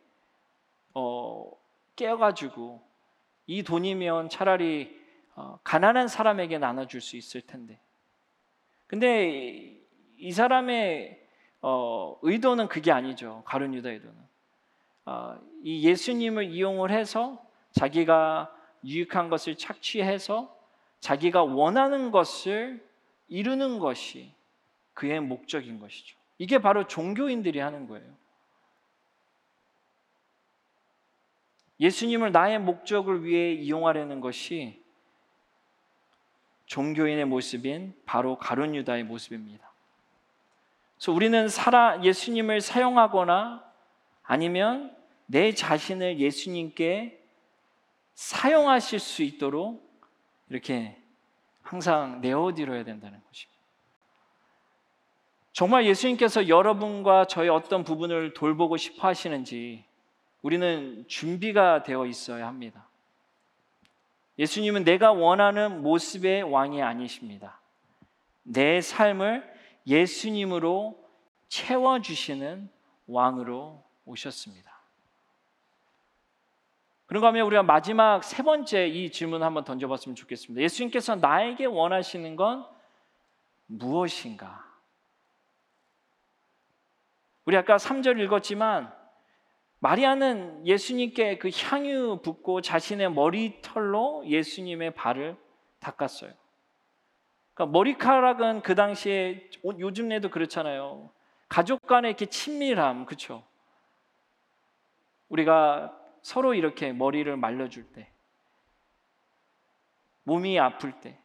[0.93, 1.51] 어,
[1.97, 2.87] 깨어가지고
[3.47, 4.95] 이 돈이면 차라리
[5.37, 7.81] 어, 가난한 사람에게 나눠줄 수 있을 텐데.
[8.87, 9.81] 근데
[10.19, 11.27] 이 사람의
[11.63, 13.43] 어, 의도는 그게 아니죠.
[13.47, 14.28] 가룟 유다 의도는.
[15.09, 17.43] 어, 이 예수님을 이용을 해서
[17.73, 20.55] 자기가 유익한 것을 착취해서
[21.01, 22.87] 자기가 원하는 것을
[23.29, 24.35] 이루는 것이
[24.93, 26.15] 그의 목적인 것이죠.
[26.37, 28.07] 이게 바로 종교인들이 하는 거예요.
[31.81, 34.85] 예수님을 나의 목적을 위해 이용하려는 것이
[36.67, 39.73] 종교인의 모습인 바로 가룟 유다의 모습입니다.
[40.99, 43.65] 그래서 우리는 살아 예수님을 사용하거나
[44.23, 44.98] 아니면
[45.31, 47.23] 내 자신을 예수님께
[48.15, 49.87] 사용하실 수 있도록
[50.49, 50.97] 이렇게
[51.63, 53.59] 항상 내어드려야 된다는 것입니다.
[55.53, 59.85] 정말 예수님께서 여러분과 저의 어떤 부분을 돌보고 싶어 하시는지
[60.41, 62.89] 우리는 준비가 되어 있어야 합니다.
[64.39, 67.61] 예수님은 내가 원하는 모습의 왕이 아니십니다.
[68.45, 69.45] 내 삶을
[69.87, 70.99] 예수님으로
[71.49, 72.71] 채워주시는
[73.09, 74.78] 왕으로 오셨습니다.
[77.09, 80.63] 그런가 하면 우리가 마지막 세 번째 이 질문 한번 던져봤으면 좋겠습니다.
[80.63, 82.67] 예수님께서 나에게 원하시는 건
[83.67, 84.65] 무엇인가?
[87.47, 88.93] 우리 아까 3절 읽었지만
[89.79, 95.35] 마리아는 예수님께 그 향유 붓고 자신의 머리털로 예수님의 발을
[95.81, 96.31] 닦았어요.
[97.55, 101.11] 그러니까 머리카락은 그 당시에 요즘에도 그렇잖아요.
[101.49, 103.43] 가족 간의 이렇게 친밀함, 그렇죠?
[105.31, 105.98] 우리가
[106.29, 108.11] 서로 이렇게 머리를 말려줄 때,
[110.25, 111.19] 몸이 아플 때,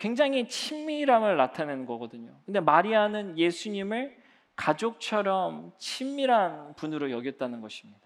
[0.00, 2.34] 굉장히 친밀함을 나타내는 거거든요.
[2.46, 4.16] 근데 마리아는 예수님을
[4.56, 8.00] 가족처럼 친밀한 분으로 여겼다는 것입니다.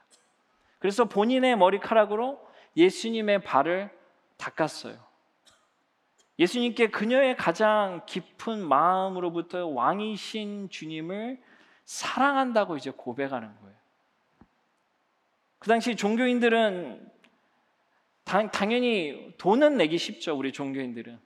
[0.81, 2.45] 그래서 본인의 머리카락으로
[2.77, 3.97] 예수님의 발을
[4.37, 4.99] 닦았어요.
[6.41, 11.41] 예수님께 그녀의 가장 깊은 마음으로부터 왕이신 주님을
[11.85, 13.82] 사랑한다고 이제 고백하는 거예요.
[15.63, 17.09] 그 당시 종교인들은
[18.25, 20.37] 당, 당연히 돈은 내기 쉽죠.
[20.37, 21.21] 우리 종교인들은.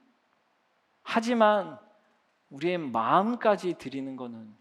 [1.03, 1.79] 하지만
[2.51, 4.55] 우리의 마음까지 드리는 것은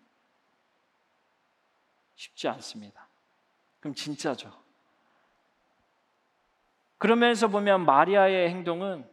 [2.15, 3.09] 쉽지 않습니다.
[3.81, 4.49] 그럼 진짜죠.
[6.97, 9.05] 그러면서 보면 마리아의 행동은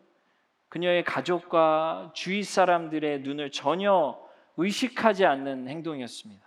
[0.68, 4.16] 그녀의 가족과 주위 사람들의 눈을 전혀
[4.56, 6.46] 의식하지 않는 행동이었습니다.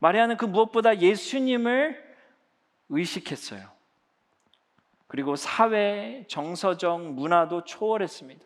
[0.00, 2.03] 마리아는 그 무엇보다 예수님을
[2.88, 3.72] 의식했어요.
[5.06, 8.44] 그리고 사회, 정서적, 문화도 초월했습니다.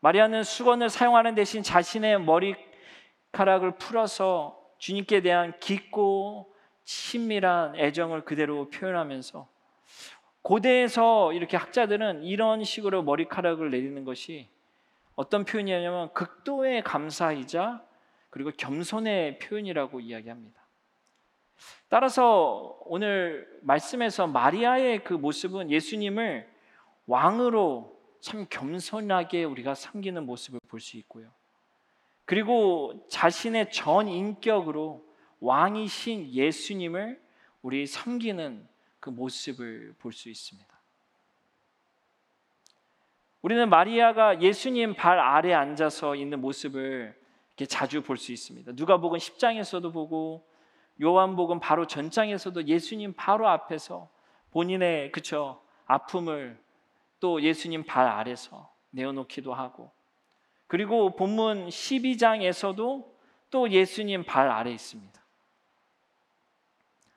[0.00, 6.52] 마리아는 수건을 사용하는 대신 자신의 머리카락을 풀어서 주님께 대한 깊고
[6.84, 9.48] 친밀한 애정을 그대로 표현하면서
[10.42, 14.48] 고대에서 이렇게 학자들은 이런 식으로 머리카락을 내리는 것이
[15.14, 17.84] 어떤 표현이냐면 극도의 감사이자
[18.30, 20.61] 그리고 겸손의 표현이라고 이야기합니다.
[21.88, 26.48] 따라서 오늘 말씀에서 마리아의 그 모습은 예수님을
[27.06, 31.30] 왕으로 참 겸손하게 우리가 섬기는 모습을 볼 수 있고요.
[32.24, 35.04] 그리고 자신의 전 인격으로
[35.40, 37.20] 왕이신 예수님을
[37.62, 38.66] 우리 섬기는
[39.00, 40.72] 그 모습을 볼 수 있습니다.
[43.42, 48.72] 우리는 마리아가 예수님 발 아래 앉아서 있는 모습을 이렇게 자주 볼 수 있습니다.
[48.76, 50.46] 누가복음 10장에서도 보고
[51.00, 54.08] 요한복음 바로 전장에서도 예수님 바로 앞에서
[54.50, 56.60] 본인의 그쵸 아픔을
[57.20, 59.90] 또 예수님 발 아래서 내어놓기도 하고
[60.66, 63.12] 그리고 본문 12장에서도
[63.50, 65.22] 또 예수님 발 아래 있습니다.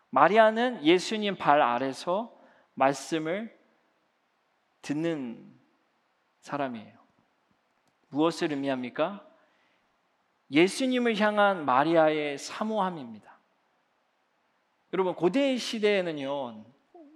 [0.10, 2.34] 마리아는 예수님 발 아래서
[2.74, 3.58] 말씀을
[4.82, 5.54] 듣는
[6.42, 6.94] 사람이에요.
[8.10, 9.26] 무엇을 의미합니까?
[10.52, 13.35] 예수님을 향한 마리아의 사모함입니다.
[14.96, 16.64] 여러분 고대 시대에는요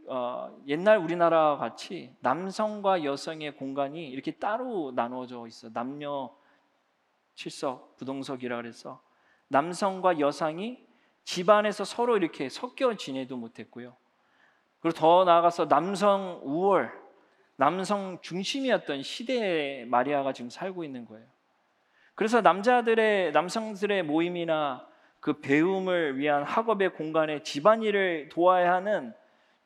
[0.09, 6.30] 어, 옛날 우리나라와 같이 남성과 여성의 공간이 이렇게 따로 나누어져 있어 남녀
[7.36, 9.01] 칠석 부동석이라 그래서
[9.47, 10.86] 남성과 여성이
[11.23, 13.95] 집안에서 서로 이렇게 섞여 지내도 못했고요.
[14.82, 16.91] 그리고 더 나아가서 남성 우월,
[17.55, 21.25] 남성 중심이었던 시대에 마리아가 지금 살고 있는 거예요.
[22.13, 24.88] 그래서 남자들의 남성들의 모임이나
[25.20, 29.13] 그 배움을 위한 학업의 공간에 집안일을 도와야 하는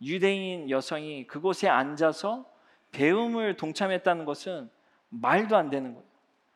[0.01, 2.45] 유대인 여성이 그곳에 앉아서
[2.91, 4.69] 배움을 동참했다는 것은
[5.09, 6.07] 말도 안 되는 거예요.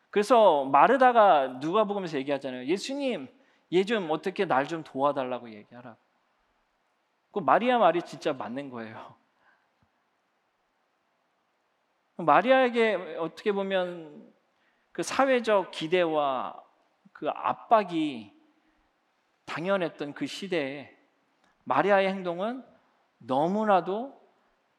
[0.10, 2.66] 그래서 마르다가 누가복음에서 얘기하잖아요.
[2.66, 3.28] 예수님,
[3.74, 5.96] 얘 좀 어떻게 날 좀 도와달라고 얘기하라.
[7.32, 9.16] 그 마리아 말이 진짜 맞는 거예요.
[12.18, 14.34] 마리아에게 어떻게 보면
[14.92, 16.60] 그 사회적 기대와
[17.14, 18.34] 그 압박이
[19.48, 20.96] 당연했던 그 시대에
[21.64, 22.64] 마리아의 행동은
[23.18, 24.16] 너무나도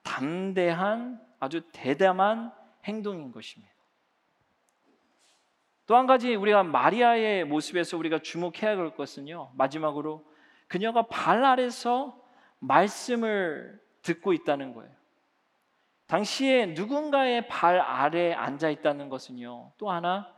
[0.03, 2.53] 담대한 아주 대담한
[2.85, 3.73] 행동인 것입니다.
[5.87, 9.53] 또 한 가지 우리가 마리아의 모습에서 우리가 주목해야 할 것은요.
[9.55, 10.25] 마지막으로
[10.69, 12.23] 그녀가 발 아래서
[12.59, 14.95] 말씀을 듣고 있다는 거예요.
[16.07, 19.73] 당시에 누군가의 발 아래 앉아 있다는 것은요.
[19.79, 20.35] 또 하나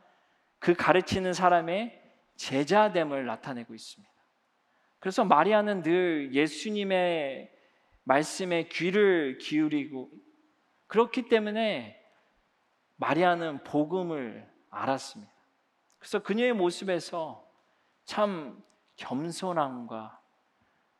[0.60, 2.00] 그 가르치는 사람의
[2.36, 4.10] 제자됨을 나타내고 있습니다.
[5.00, 7.50] 그래서 마리아는 늘 예수님의
[8.04, 10.10] 말씀에 귀를 기울이고
[10.86, 11.98] 그렇기 때문에
[12.96, 15.32] 마리아는 복음을 알았습니다.
[15.98, 17.48] 그래서 그녀의 모습에서
[18.04, 18.62] 참
[18.96, 20.20] 겸손함과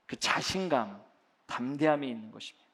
[0.06, 1.02] 그 자신감,
[1.46, 2.66] 담대함이 있는 것입니다.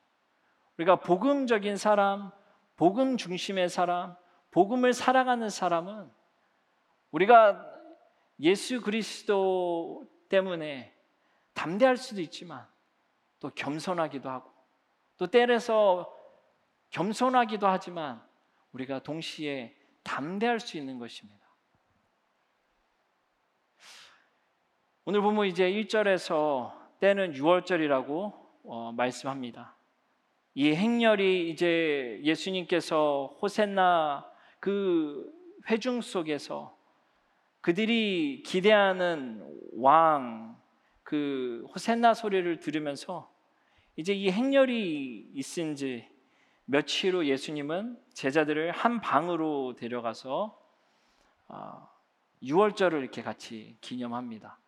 [0.79, 2.31] 우리가 복음적인 사람,
[2.77, 4.15] 복음 중심의 사람,
[4.51, 6.11] 복음을 살아가는 사람은
[7.11, 7.67] 우리가
[8.41, 10.96] 예수 그리스도 때문에
[11.57, 12.65] 담대할 수도 있지만
[13.41, 14.53] 또 겸손하기도 하고
[15.17, 16.15] 또 때려서
[16.91, 18.23] 겸손하기도 하지만
[18.73, 21.45] 우리가 동시에 담대할 수 있는 것입니다.
[25.07, 29.77] 오늘 보면 이제 1절에서 때는 6월절이라고 어, 말씀합니다.
[30.55, 34.31] 이 행렬이 이제 예수님께서 호센나
[34.61, 35.33] 그
[35.69, 36.77] 회중 속에서
[37.61, 39.45] 그들이 기대하는
[39.77, 40.61] 왕,
[41.07, 43.33] 그 호센나 소리를 들으면서
[43.95, 46.05] 이제 이 행렬이 있은 지
[46.65, 50.61] 며칠 후 예수님은 제자들을 한 방으로 데려가서
[52.43, 54.59] 6월절을 아, 이렇게 같이 기념합니다.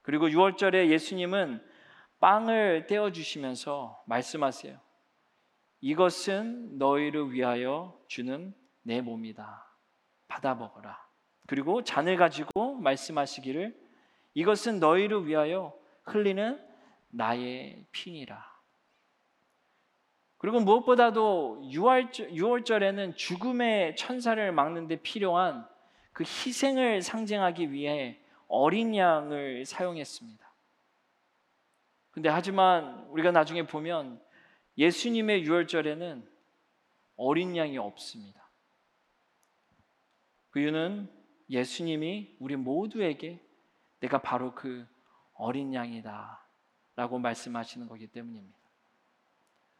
[0.00, 1.62] 그리고 6월절에 예수님은
[2.18, 4.80] 빵을 떼어 주시면서 말씀하세요.
[5.82, 9.70] 이것은 너희를 위하여 주는 내 몸이다.
[10.28, 10.98] 받아 먹어라.
[11.46, 13.83] 그리고 잔을 가지고 말씀하시기를
[14.34, 16.60] 이것은 너희를 위하여 흘리는
[17.10, 18.52] 나의 피니라.
[20.38, 25.66] 그리고 무엇보다도 6월, 6월절 에는 죽음의 천사를 막는 데 필요한
[26.12, 30.44] 그 희생을 상징하기 위해 어린 양을 사용했습니다.
[32.10, 34.20] 근데 하지만 우리가 나중에 보면
[34.76, 36.22] 예수님의 6월절에는
[37.16, 38.48] 어린 양이 없습니다.
[40.50, 41.08] 그 이유는
[41.50, 43.43] 예수님이 우리 모두에게
[44.04, 44.86] 내가 바로 그
[45.32, 46.46] 어린 양이다
[46.94, 48.58] 라고 말씀하시는 거기 때문입니다.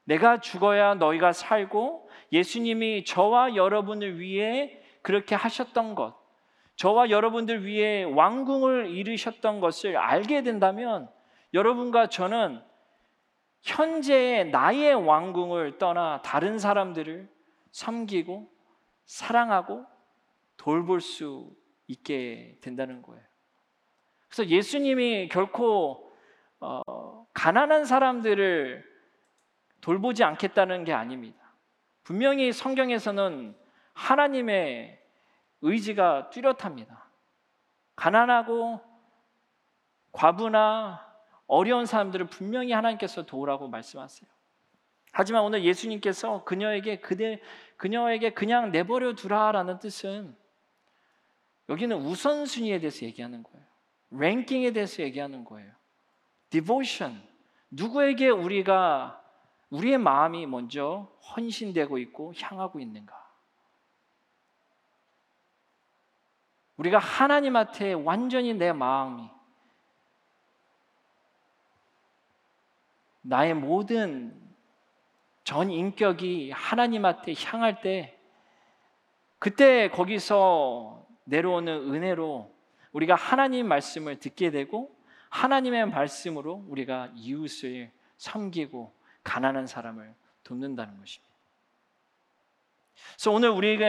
[0.05, 6.17] 내가 죽어야 너희가 살고 예수님이 저와 여러분을 위해 그렇게 하셨던 것,
[6.77, 11.11] 저와 여러분들 위해 왕궁을 이루셨던 것을 알게 된다면
[11.53, 12.63] 여러분과 저는
[13.61, 17.31] 현재의 나의 왕궁을 떠나 다른 사람들을
[17.73, 18.51] 섬기고
[19.05, 19.85] 사랑하고
[20.57, 21.55] 돌볼 수
[21.87, 23.34] 있게 된다는 거예요.
[24.35, 26.13] 그래서 예수님이 결코
[26.59, 28.85] 어, 가난한 사람들을
[29.81, 31.39] 돌보지 않겠다는 게 아닙니다.
[32.03, 33.55] 분명히 성경에서는
[33.93, 35.01] 하나님의
[35.61, 37.09] 의지가 뚜렷합니다.
[37.95, 38.81] 가난하고
[40.11, 41.15] 과부나
[41.47, 44.29] 어려운 사람들을 분명히 하나님께서 도우라고 말씀하세요.
[45.13, 47.41] 하지만 오늘 예수님께서 그녀에게 그대
[47.77, 50.37] 그녀에게 그냥 내버려 두라라는 뜻은
[51.69, 53.74] 여기는 우선순위에 대해서 얘기하는 거예요.
[54.11, 55.73] 랭킹에 대해서 얘기하는 거예요.
[56.51, 57.21] devotion.
[57.71, 59.21] 누구에게 우리가
[59.71, 63.25] 우리의 마음이 먼저 헌신되고 있고 향하고 있는가?
[66.77, 69.29] 우리가 하나님한테 완전히 내 마음이
[73.23, 74.41] 나의 모든
[75.45, 78.19] 전 인격이 하나님한테 향할 때
[79.39, 82.54] 그때 거기서 내려오는 은혜로
[82.95, 84.97] 우리가 하나님 말씀을 듣게 되고
[85.29, 90.15] 하나님의 말씀으로 우리가 이웃을 섬기고 가난한 사람을
[90.45, 91.35] 돕는다는 것입니다.
[93.15, 93.85] 그래서 오늘 우리가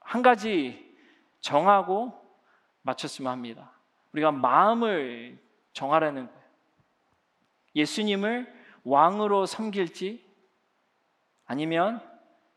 [0.00, 0.96] 한 가지
[1.40, 2.18] 정하고
[2.82, 3.72] 맞췄으면 합니다.
[4.12, 5.38] 우리가 마음을
[5.72, 6.40] 정하라는 거예요.
[7.76, 8.52] 예수님을
[8.84, 10.26] 왕으로 섬길지
[11.44, 12.00] 아니면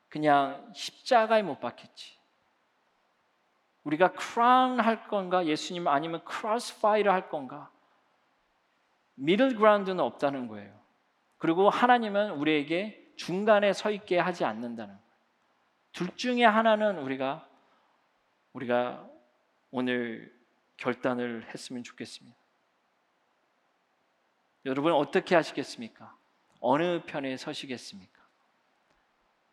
[0.08, 2.23] 그냥 십자가에 못 박혔지.
[3.84, 7.70] 우리가 크라운 할 건가 예수님 아니면 크로스파이를 할 건가
[9.16, 10.74] 미들 그라운드는 없다는 거예요.
[11.38, 14.98] 그리고 하나님은 우리에게 중간에 서 있게 하지 않는다는.
[15.92, 17.48] 둘 중에 하나는 우리가
[18.54, 19.08] 우리가
[19.72, 20.34] 오늘
[20.78, 22.38] 결단을 했으면 좋겠습니다.
[24.66, 26.16] 여러분 어떻게 하시겠습니까?
[26.60, 28.22] 어느 편에 서시겠습니까?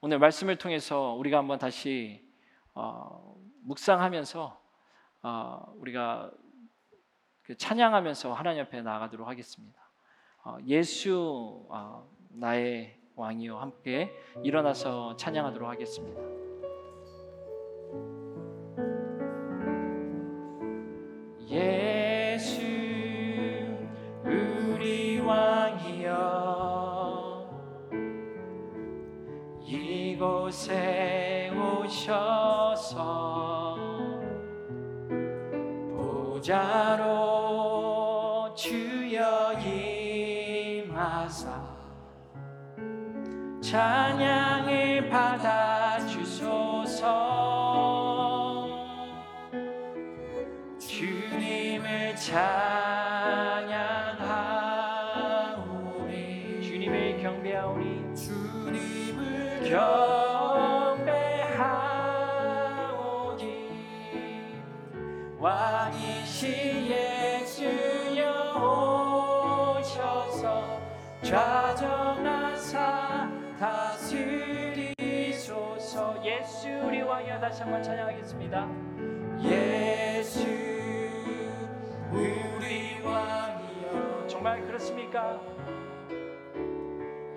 [0.01, 2.25] 오늘 말씀을 통해서 우리가 한번 다시
[2.75, 4.61] 어, 묵상하면서
[5.23, 6.31] 어, 우리가
[7.43, 9.81] 그 찬양하면서 하나님 앞에 나아가도록 하겠습니다.
[10.45, 16.21] 어, 예수 어, 나의 왕이요 함께 일어나서 찬양하도록 하겠습니다.
[21.49, 22.63] 예수
[24.25, 26.21] 우리 왕이여
[29.67, 33.50] 이곳에 오셔서
[36.51, 39.53] 보좌로 주여
[40.83, 41.49] 임하사
[43.61, 47.07] 찬양을 받아 주소서.
[50.81, 52.73] 주님을 찬양하오니.
[56.63, 58.17] 주님을 경배하오니.
[58.17, 61.21] 주님을 경배하오니.
[65.39, 65.80] 왕이
[66.41, 66.49] 시
[66.89, 68.25] 예수여
[69.77, 70.81] 오셔서
[71.21, 72.79] 좌정하사
[73.61, 74.97] 다스리소서.
[76.25, 78.67] 예수 우리 왕이여 다시 한번 찬양하겠습니다.
[79.43, 80.49] 예수
[82.11, 84.25] 우리 왕이여.
[84.27, 85.39] 정말 그렇습니까?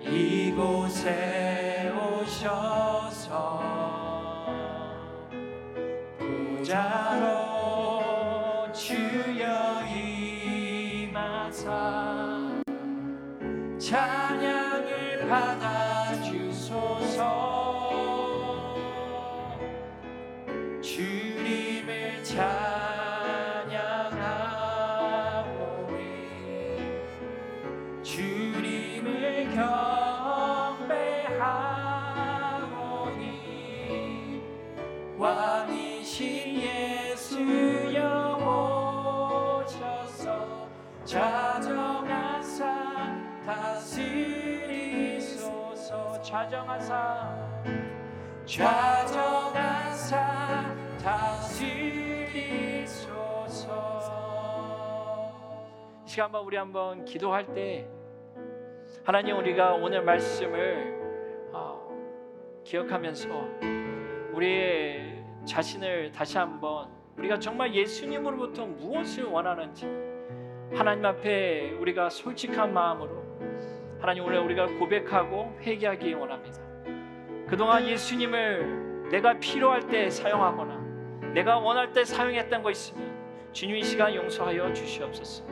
[0.00, 3.60] 이곳에 오셔서
[6.18, 7.43] 부자로
[13.94, 14.23] 찬
[46.54, 47.34] 좌정하사
[48.46, 50.16] 좌정하사
[51.02, 51.64] 다스리소서.
[56.06, 57.88] 이 시간 한번 우리 한번 기도할 때
[59.02, 61.90] 하나님 우리가 오늘 말씀을 어,
[62.62, 63.28] 기억하면서
[64.32, 66.88] 우리의 자신을 다시 한번
[67.18, 69.86] 우리가 정말 예수님으로부터 무엇을 원하는지
[70.72, 73.23] 하나님 앞에 우리가 솔직한 마음으로
[74.04, 76.58] 하나님 오늘 우리가 고백하고 회개하기 원합니다.
[77.48, 83.02] 그동안 예수님을 내가 필요할 때 사용하거나 내가 원할 때 사용했던 거 있으면
[83.52, 85.46] 주님 이 시간 용서하여 주시옵소서.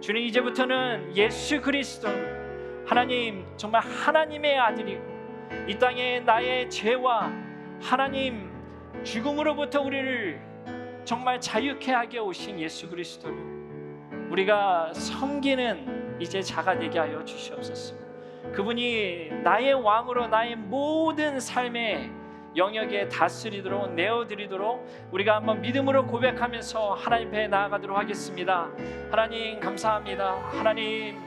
[0.00, 2.08] 주님 이제부터는 예수 그리스도
[2.84, 5.04] 하나님 정말 하나님의 아들이고
[5.68, 7.32] 이 땅에 나의 죄와
[7.80, 8.50] 하나님
[9.04, 10.40] 죽음으로부터 우리를
[11.04, 13.38] 정말 자유케 하게 오신 예수 그리스도를
[14.28, 17.94] 우리가 섬기는 이제 자가 되게 하여 주시옵소서.
[18.52, 22.10] 그분이 나의 왕으로 나의 모든 삶의
[22.54, 28.68] 영역에 다스리도록 내어드리도록 우리가 한번 믿음으로 고백하면서 하나님 앞에 나아가도록 하겠습니다.
[29.10, 30.34] 하나님 감사합니다.
[30.50, 31.18] 하나님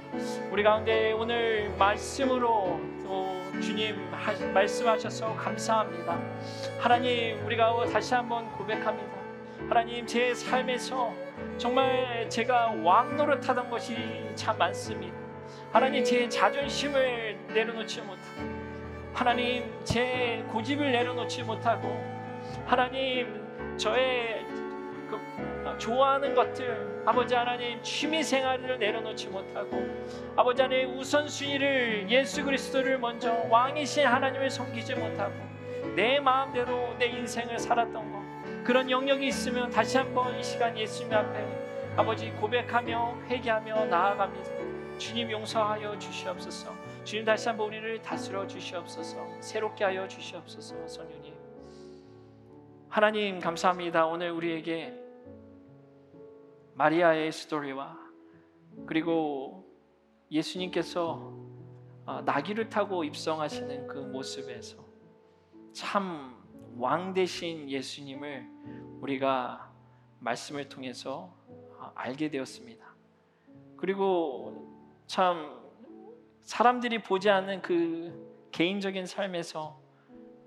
[0.52, 6.20] 우리 가운데 오늘 말씀으로 또 주님 하- 말씀하셔서 감사합니다.
[6.80, 9.16] 하나님 우리가 다시 한번 고백합니다.
[9.68, 11.12] 하나님 제 삶에서
[11.58, 13.96] 정말 제가 왕 노릇하던 것이
[14.36, 15.16] 참 많습니다.
[15.72, 18.56] 하나님 제 자존심을 내려놓지 못하고
[19.14, 22.04] 하나님 제 고집을 내려놓지 못하고
[22.66, 23.42] 하나님
[23.78, 24.46] 저의
[25.10, 29.86] 그 좋아하는 것들 아버지 하나님 취미 생활을 내려놓지 못하고
[30.36, 35.34] 아버지 하나님 우선순위를 예수 그리스도를 먼저 왕이신 하나님을 섬기지 못하고
[35.96, 38.05] 내 마음대로 내 인생을 살았던 것
[38.66, 44.98] 그런 영역이 있으면 다시 한번 이 시간 예수님 앞에 아버지 고백하며 회개하며 나아갑니다.
[44.98, 46.74] 주님 용서하여 주시옵소서.
[47.04, 49.40] 주님 다시 한번 우리를 다스려 주시옵소서.
[49.40, 50.88] 새롭게 하여 주시옵소서.
[50.88, 51.36] 성령님.
[52.90, 54.08] 하나님 감사합니다.
[54.08, 55.00] 오늘 우리에게
[56.74, 58.00] 마리아의 스토리와
[58.88, 59.64] 그리고
[60.32, 61.36] 예수님께서
[62.08, 64.84] 아, 나귀를 타고 입성하시는 그 모습에서
[65.72, 66.35] 참
[66.78, 68.48] 왕 대신 예수님을
[69.02, 69.72] 우리가
[70.20, 71.34] 말씀을 통해서
[71.80, 72.86] 아, 알게 되었습니다.
[73.78, 75.58] 그리고 참
[76.42, 79.80] 사람들이 보지 않는 그 개인적인 삶에서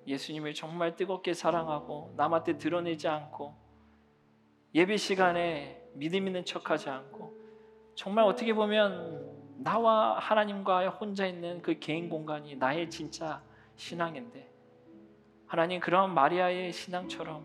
[0.06, 3.54] 예수님을 정말 뜨겁게 사랑하고 남한테 드러내지 않고
[4.74, 7.36] 예배 시간에 믿음 있는 척하지 않고
[7.94, 13.42] 정말 어떻게 보면 나와 하나님과 혼자 있는 그 개인 공간이 나의 진짜
[13.76, 14.57] 신앙인데
[15.48, 17.44] 하나님 그런 마리아의 신앙처럼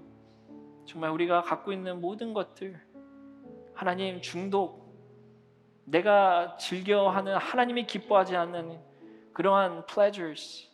[0.86, 2.80] 정말 우리가 갖고 있는 모든 것들
[3.74, 4.84] 하나님 중독
[5.86, 8.80] 내가 즐겨하는 하나님이 기뻐하지 않는
[9.34, 10.70] 그러한 pleasures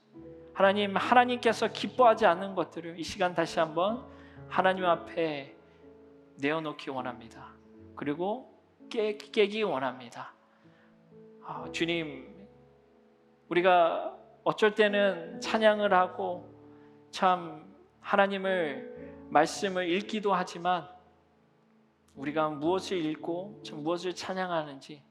[0.54, 4.04] 하나님 하나님께서 기뻐하지 않는 것들을 이 시간 다시 한번
[4.48, 5.56] 하나님 앞에
[6.38, 7.54] 내어놓기 원합니다.
[7.96, 8.60] 그리고
[8.90, 10.34] 깨, 깨기 원합니다.
[11.46, 12.48] 아, 주님,
[13.50, 16.59] 우리가 어쩔 때는 찬양을 하고
[17.12, 20.88] 참 하나님을 말씀을 읽기도 하지만
[22.16, 25.02] 우리가 무엇을 읽고 참 무엇을 찬양하는지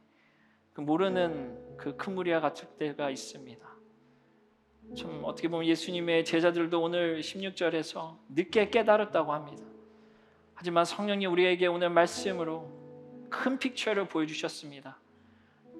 [0.72, 3.66] 그 모르는 그큰 무리와 같을 때가 있습니다.
[4.96, 9.62] 참 어떻게 보면 예수님의 제자들도 오늘 16절에서 늦게 깨달았다고 합니다.
[10.54, 12.70] 하지만 성령님 우리에게 오늘 말씀으로
[13.28, 14.98] 큰 픽처를 보여주셨습니다.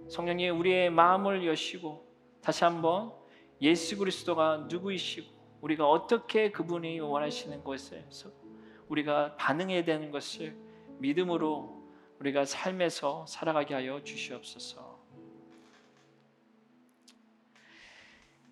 [0.09, 2.07] 성령님 우리의 마음을 여시고
[2.41, 3.13] 다시 한번
[3.61, 8.31] 예수 그리스도가 누구이시고 우리가 어떻게 그분이 원하시는 것에서
[8.89, 10.57] 우리가 반응해야 되는 것을
[10.99, 11.83] 믿음으로
[12.21, 14.99] 우리가 삶에서 살아가게 하여 주시옵소서.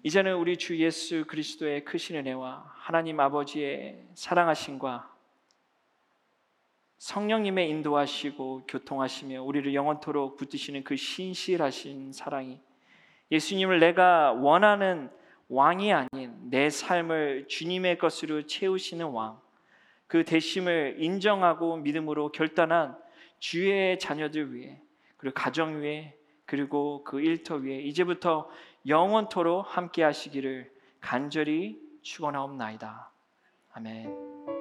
[0.02, 5.12] 이제는 우리 주 예수 그리스도의 크신 은혜와 하나님 아버지의 사랑하심과
[6.98, 12.60] 성령님의 인도하시고 교통하시며 우리를 영원토록 붙드시는 그 신실하신 사랑이
[13.32, 15.10] 예수님을 내가 원하는
[15.48, 19.40] 왕이 아닌 내 삶을 주님의 것으로 채우시는 왕,
[20.06, 22.96] 그 대심을 인정하고 믿음으로 결단한
[23.38, 24.80] 주의 자녀들 위해
[25.16, 26.16] 그리고 가정 위에
[26.46, 28.48] 그리고 그 일터 위에 이제부터
[28.86, 30.70] 영원토록 함께 하시기를
[31.00, 33.10] 간절히 축원하옵나이다.
[33.72, 34.55] 아멘.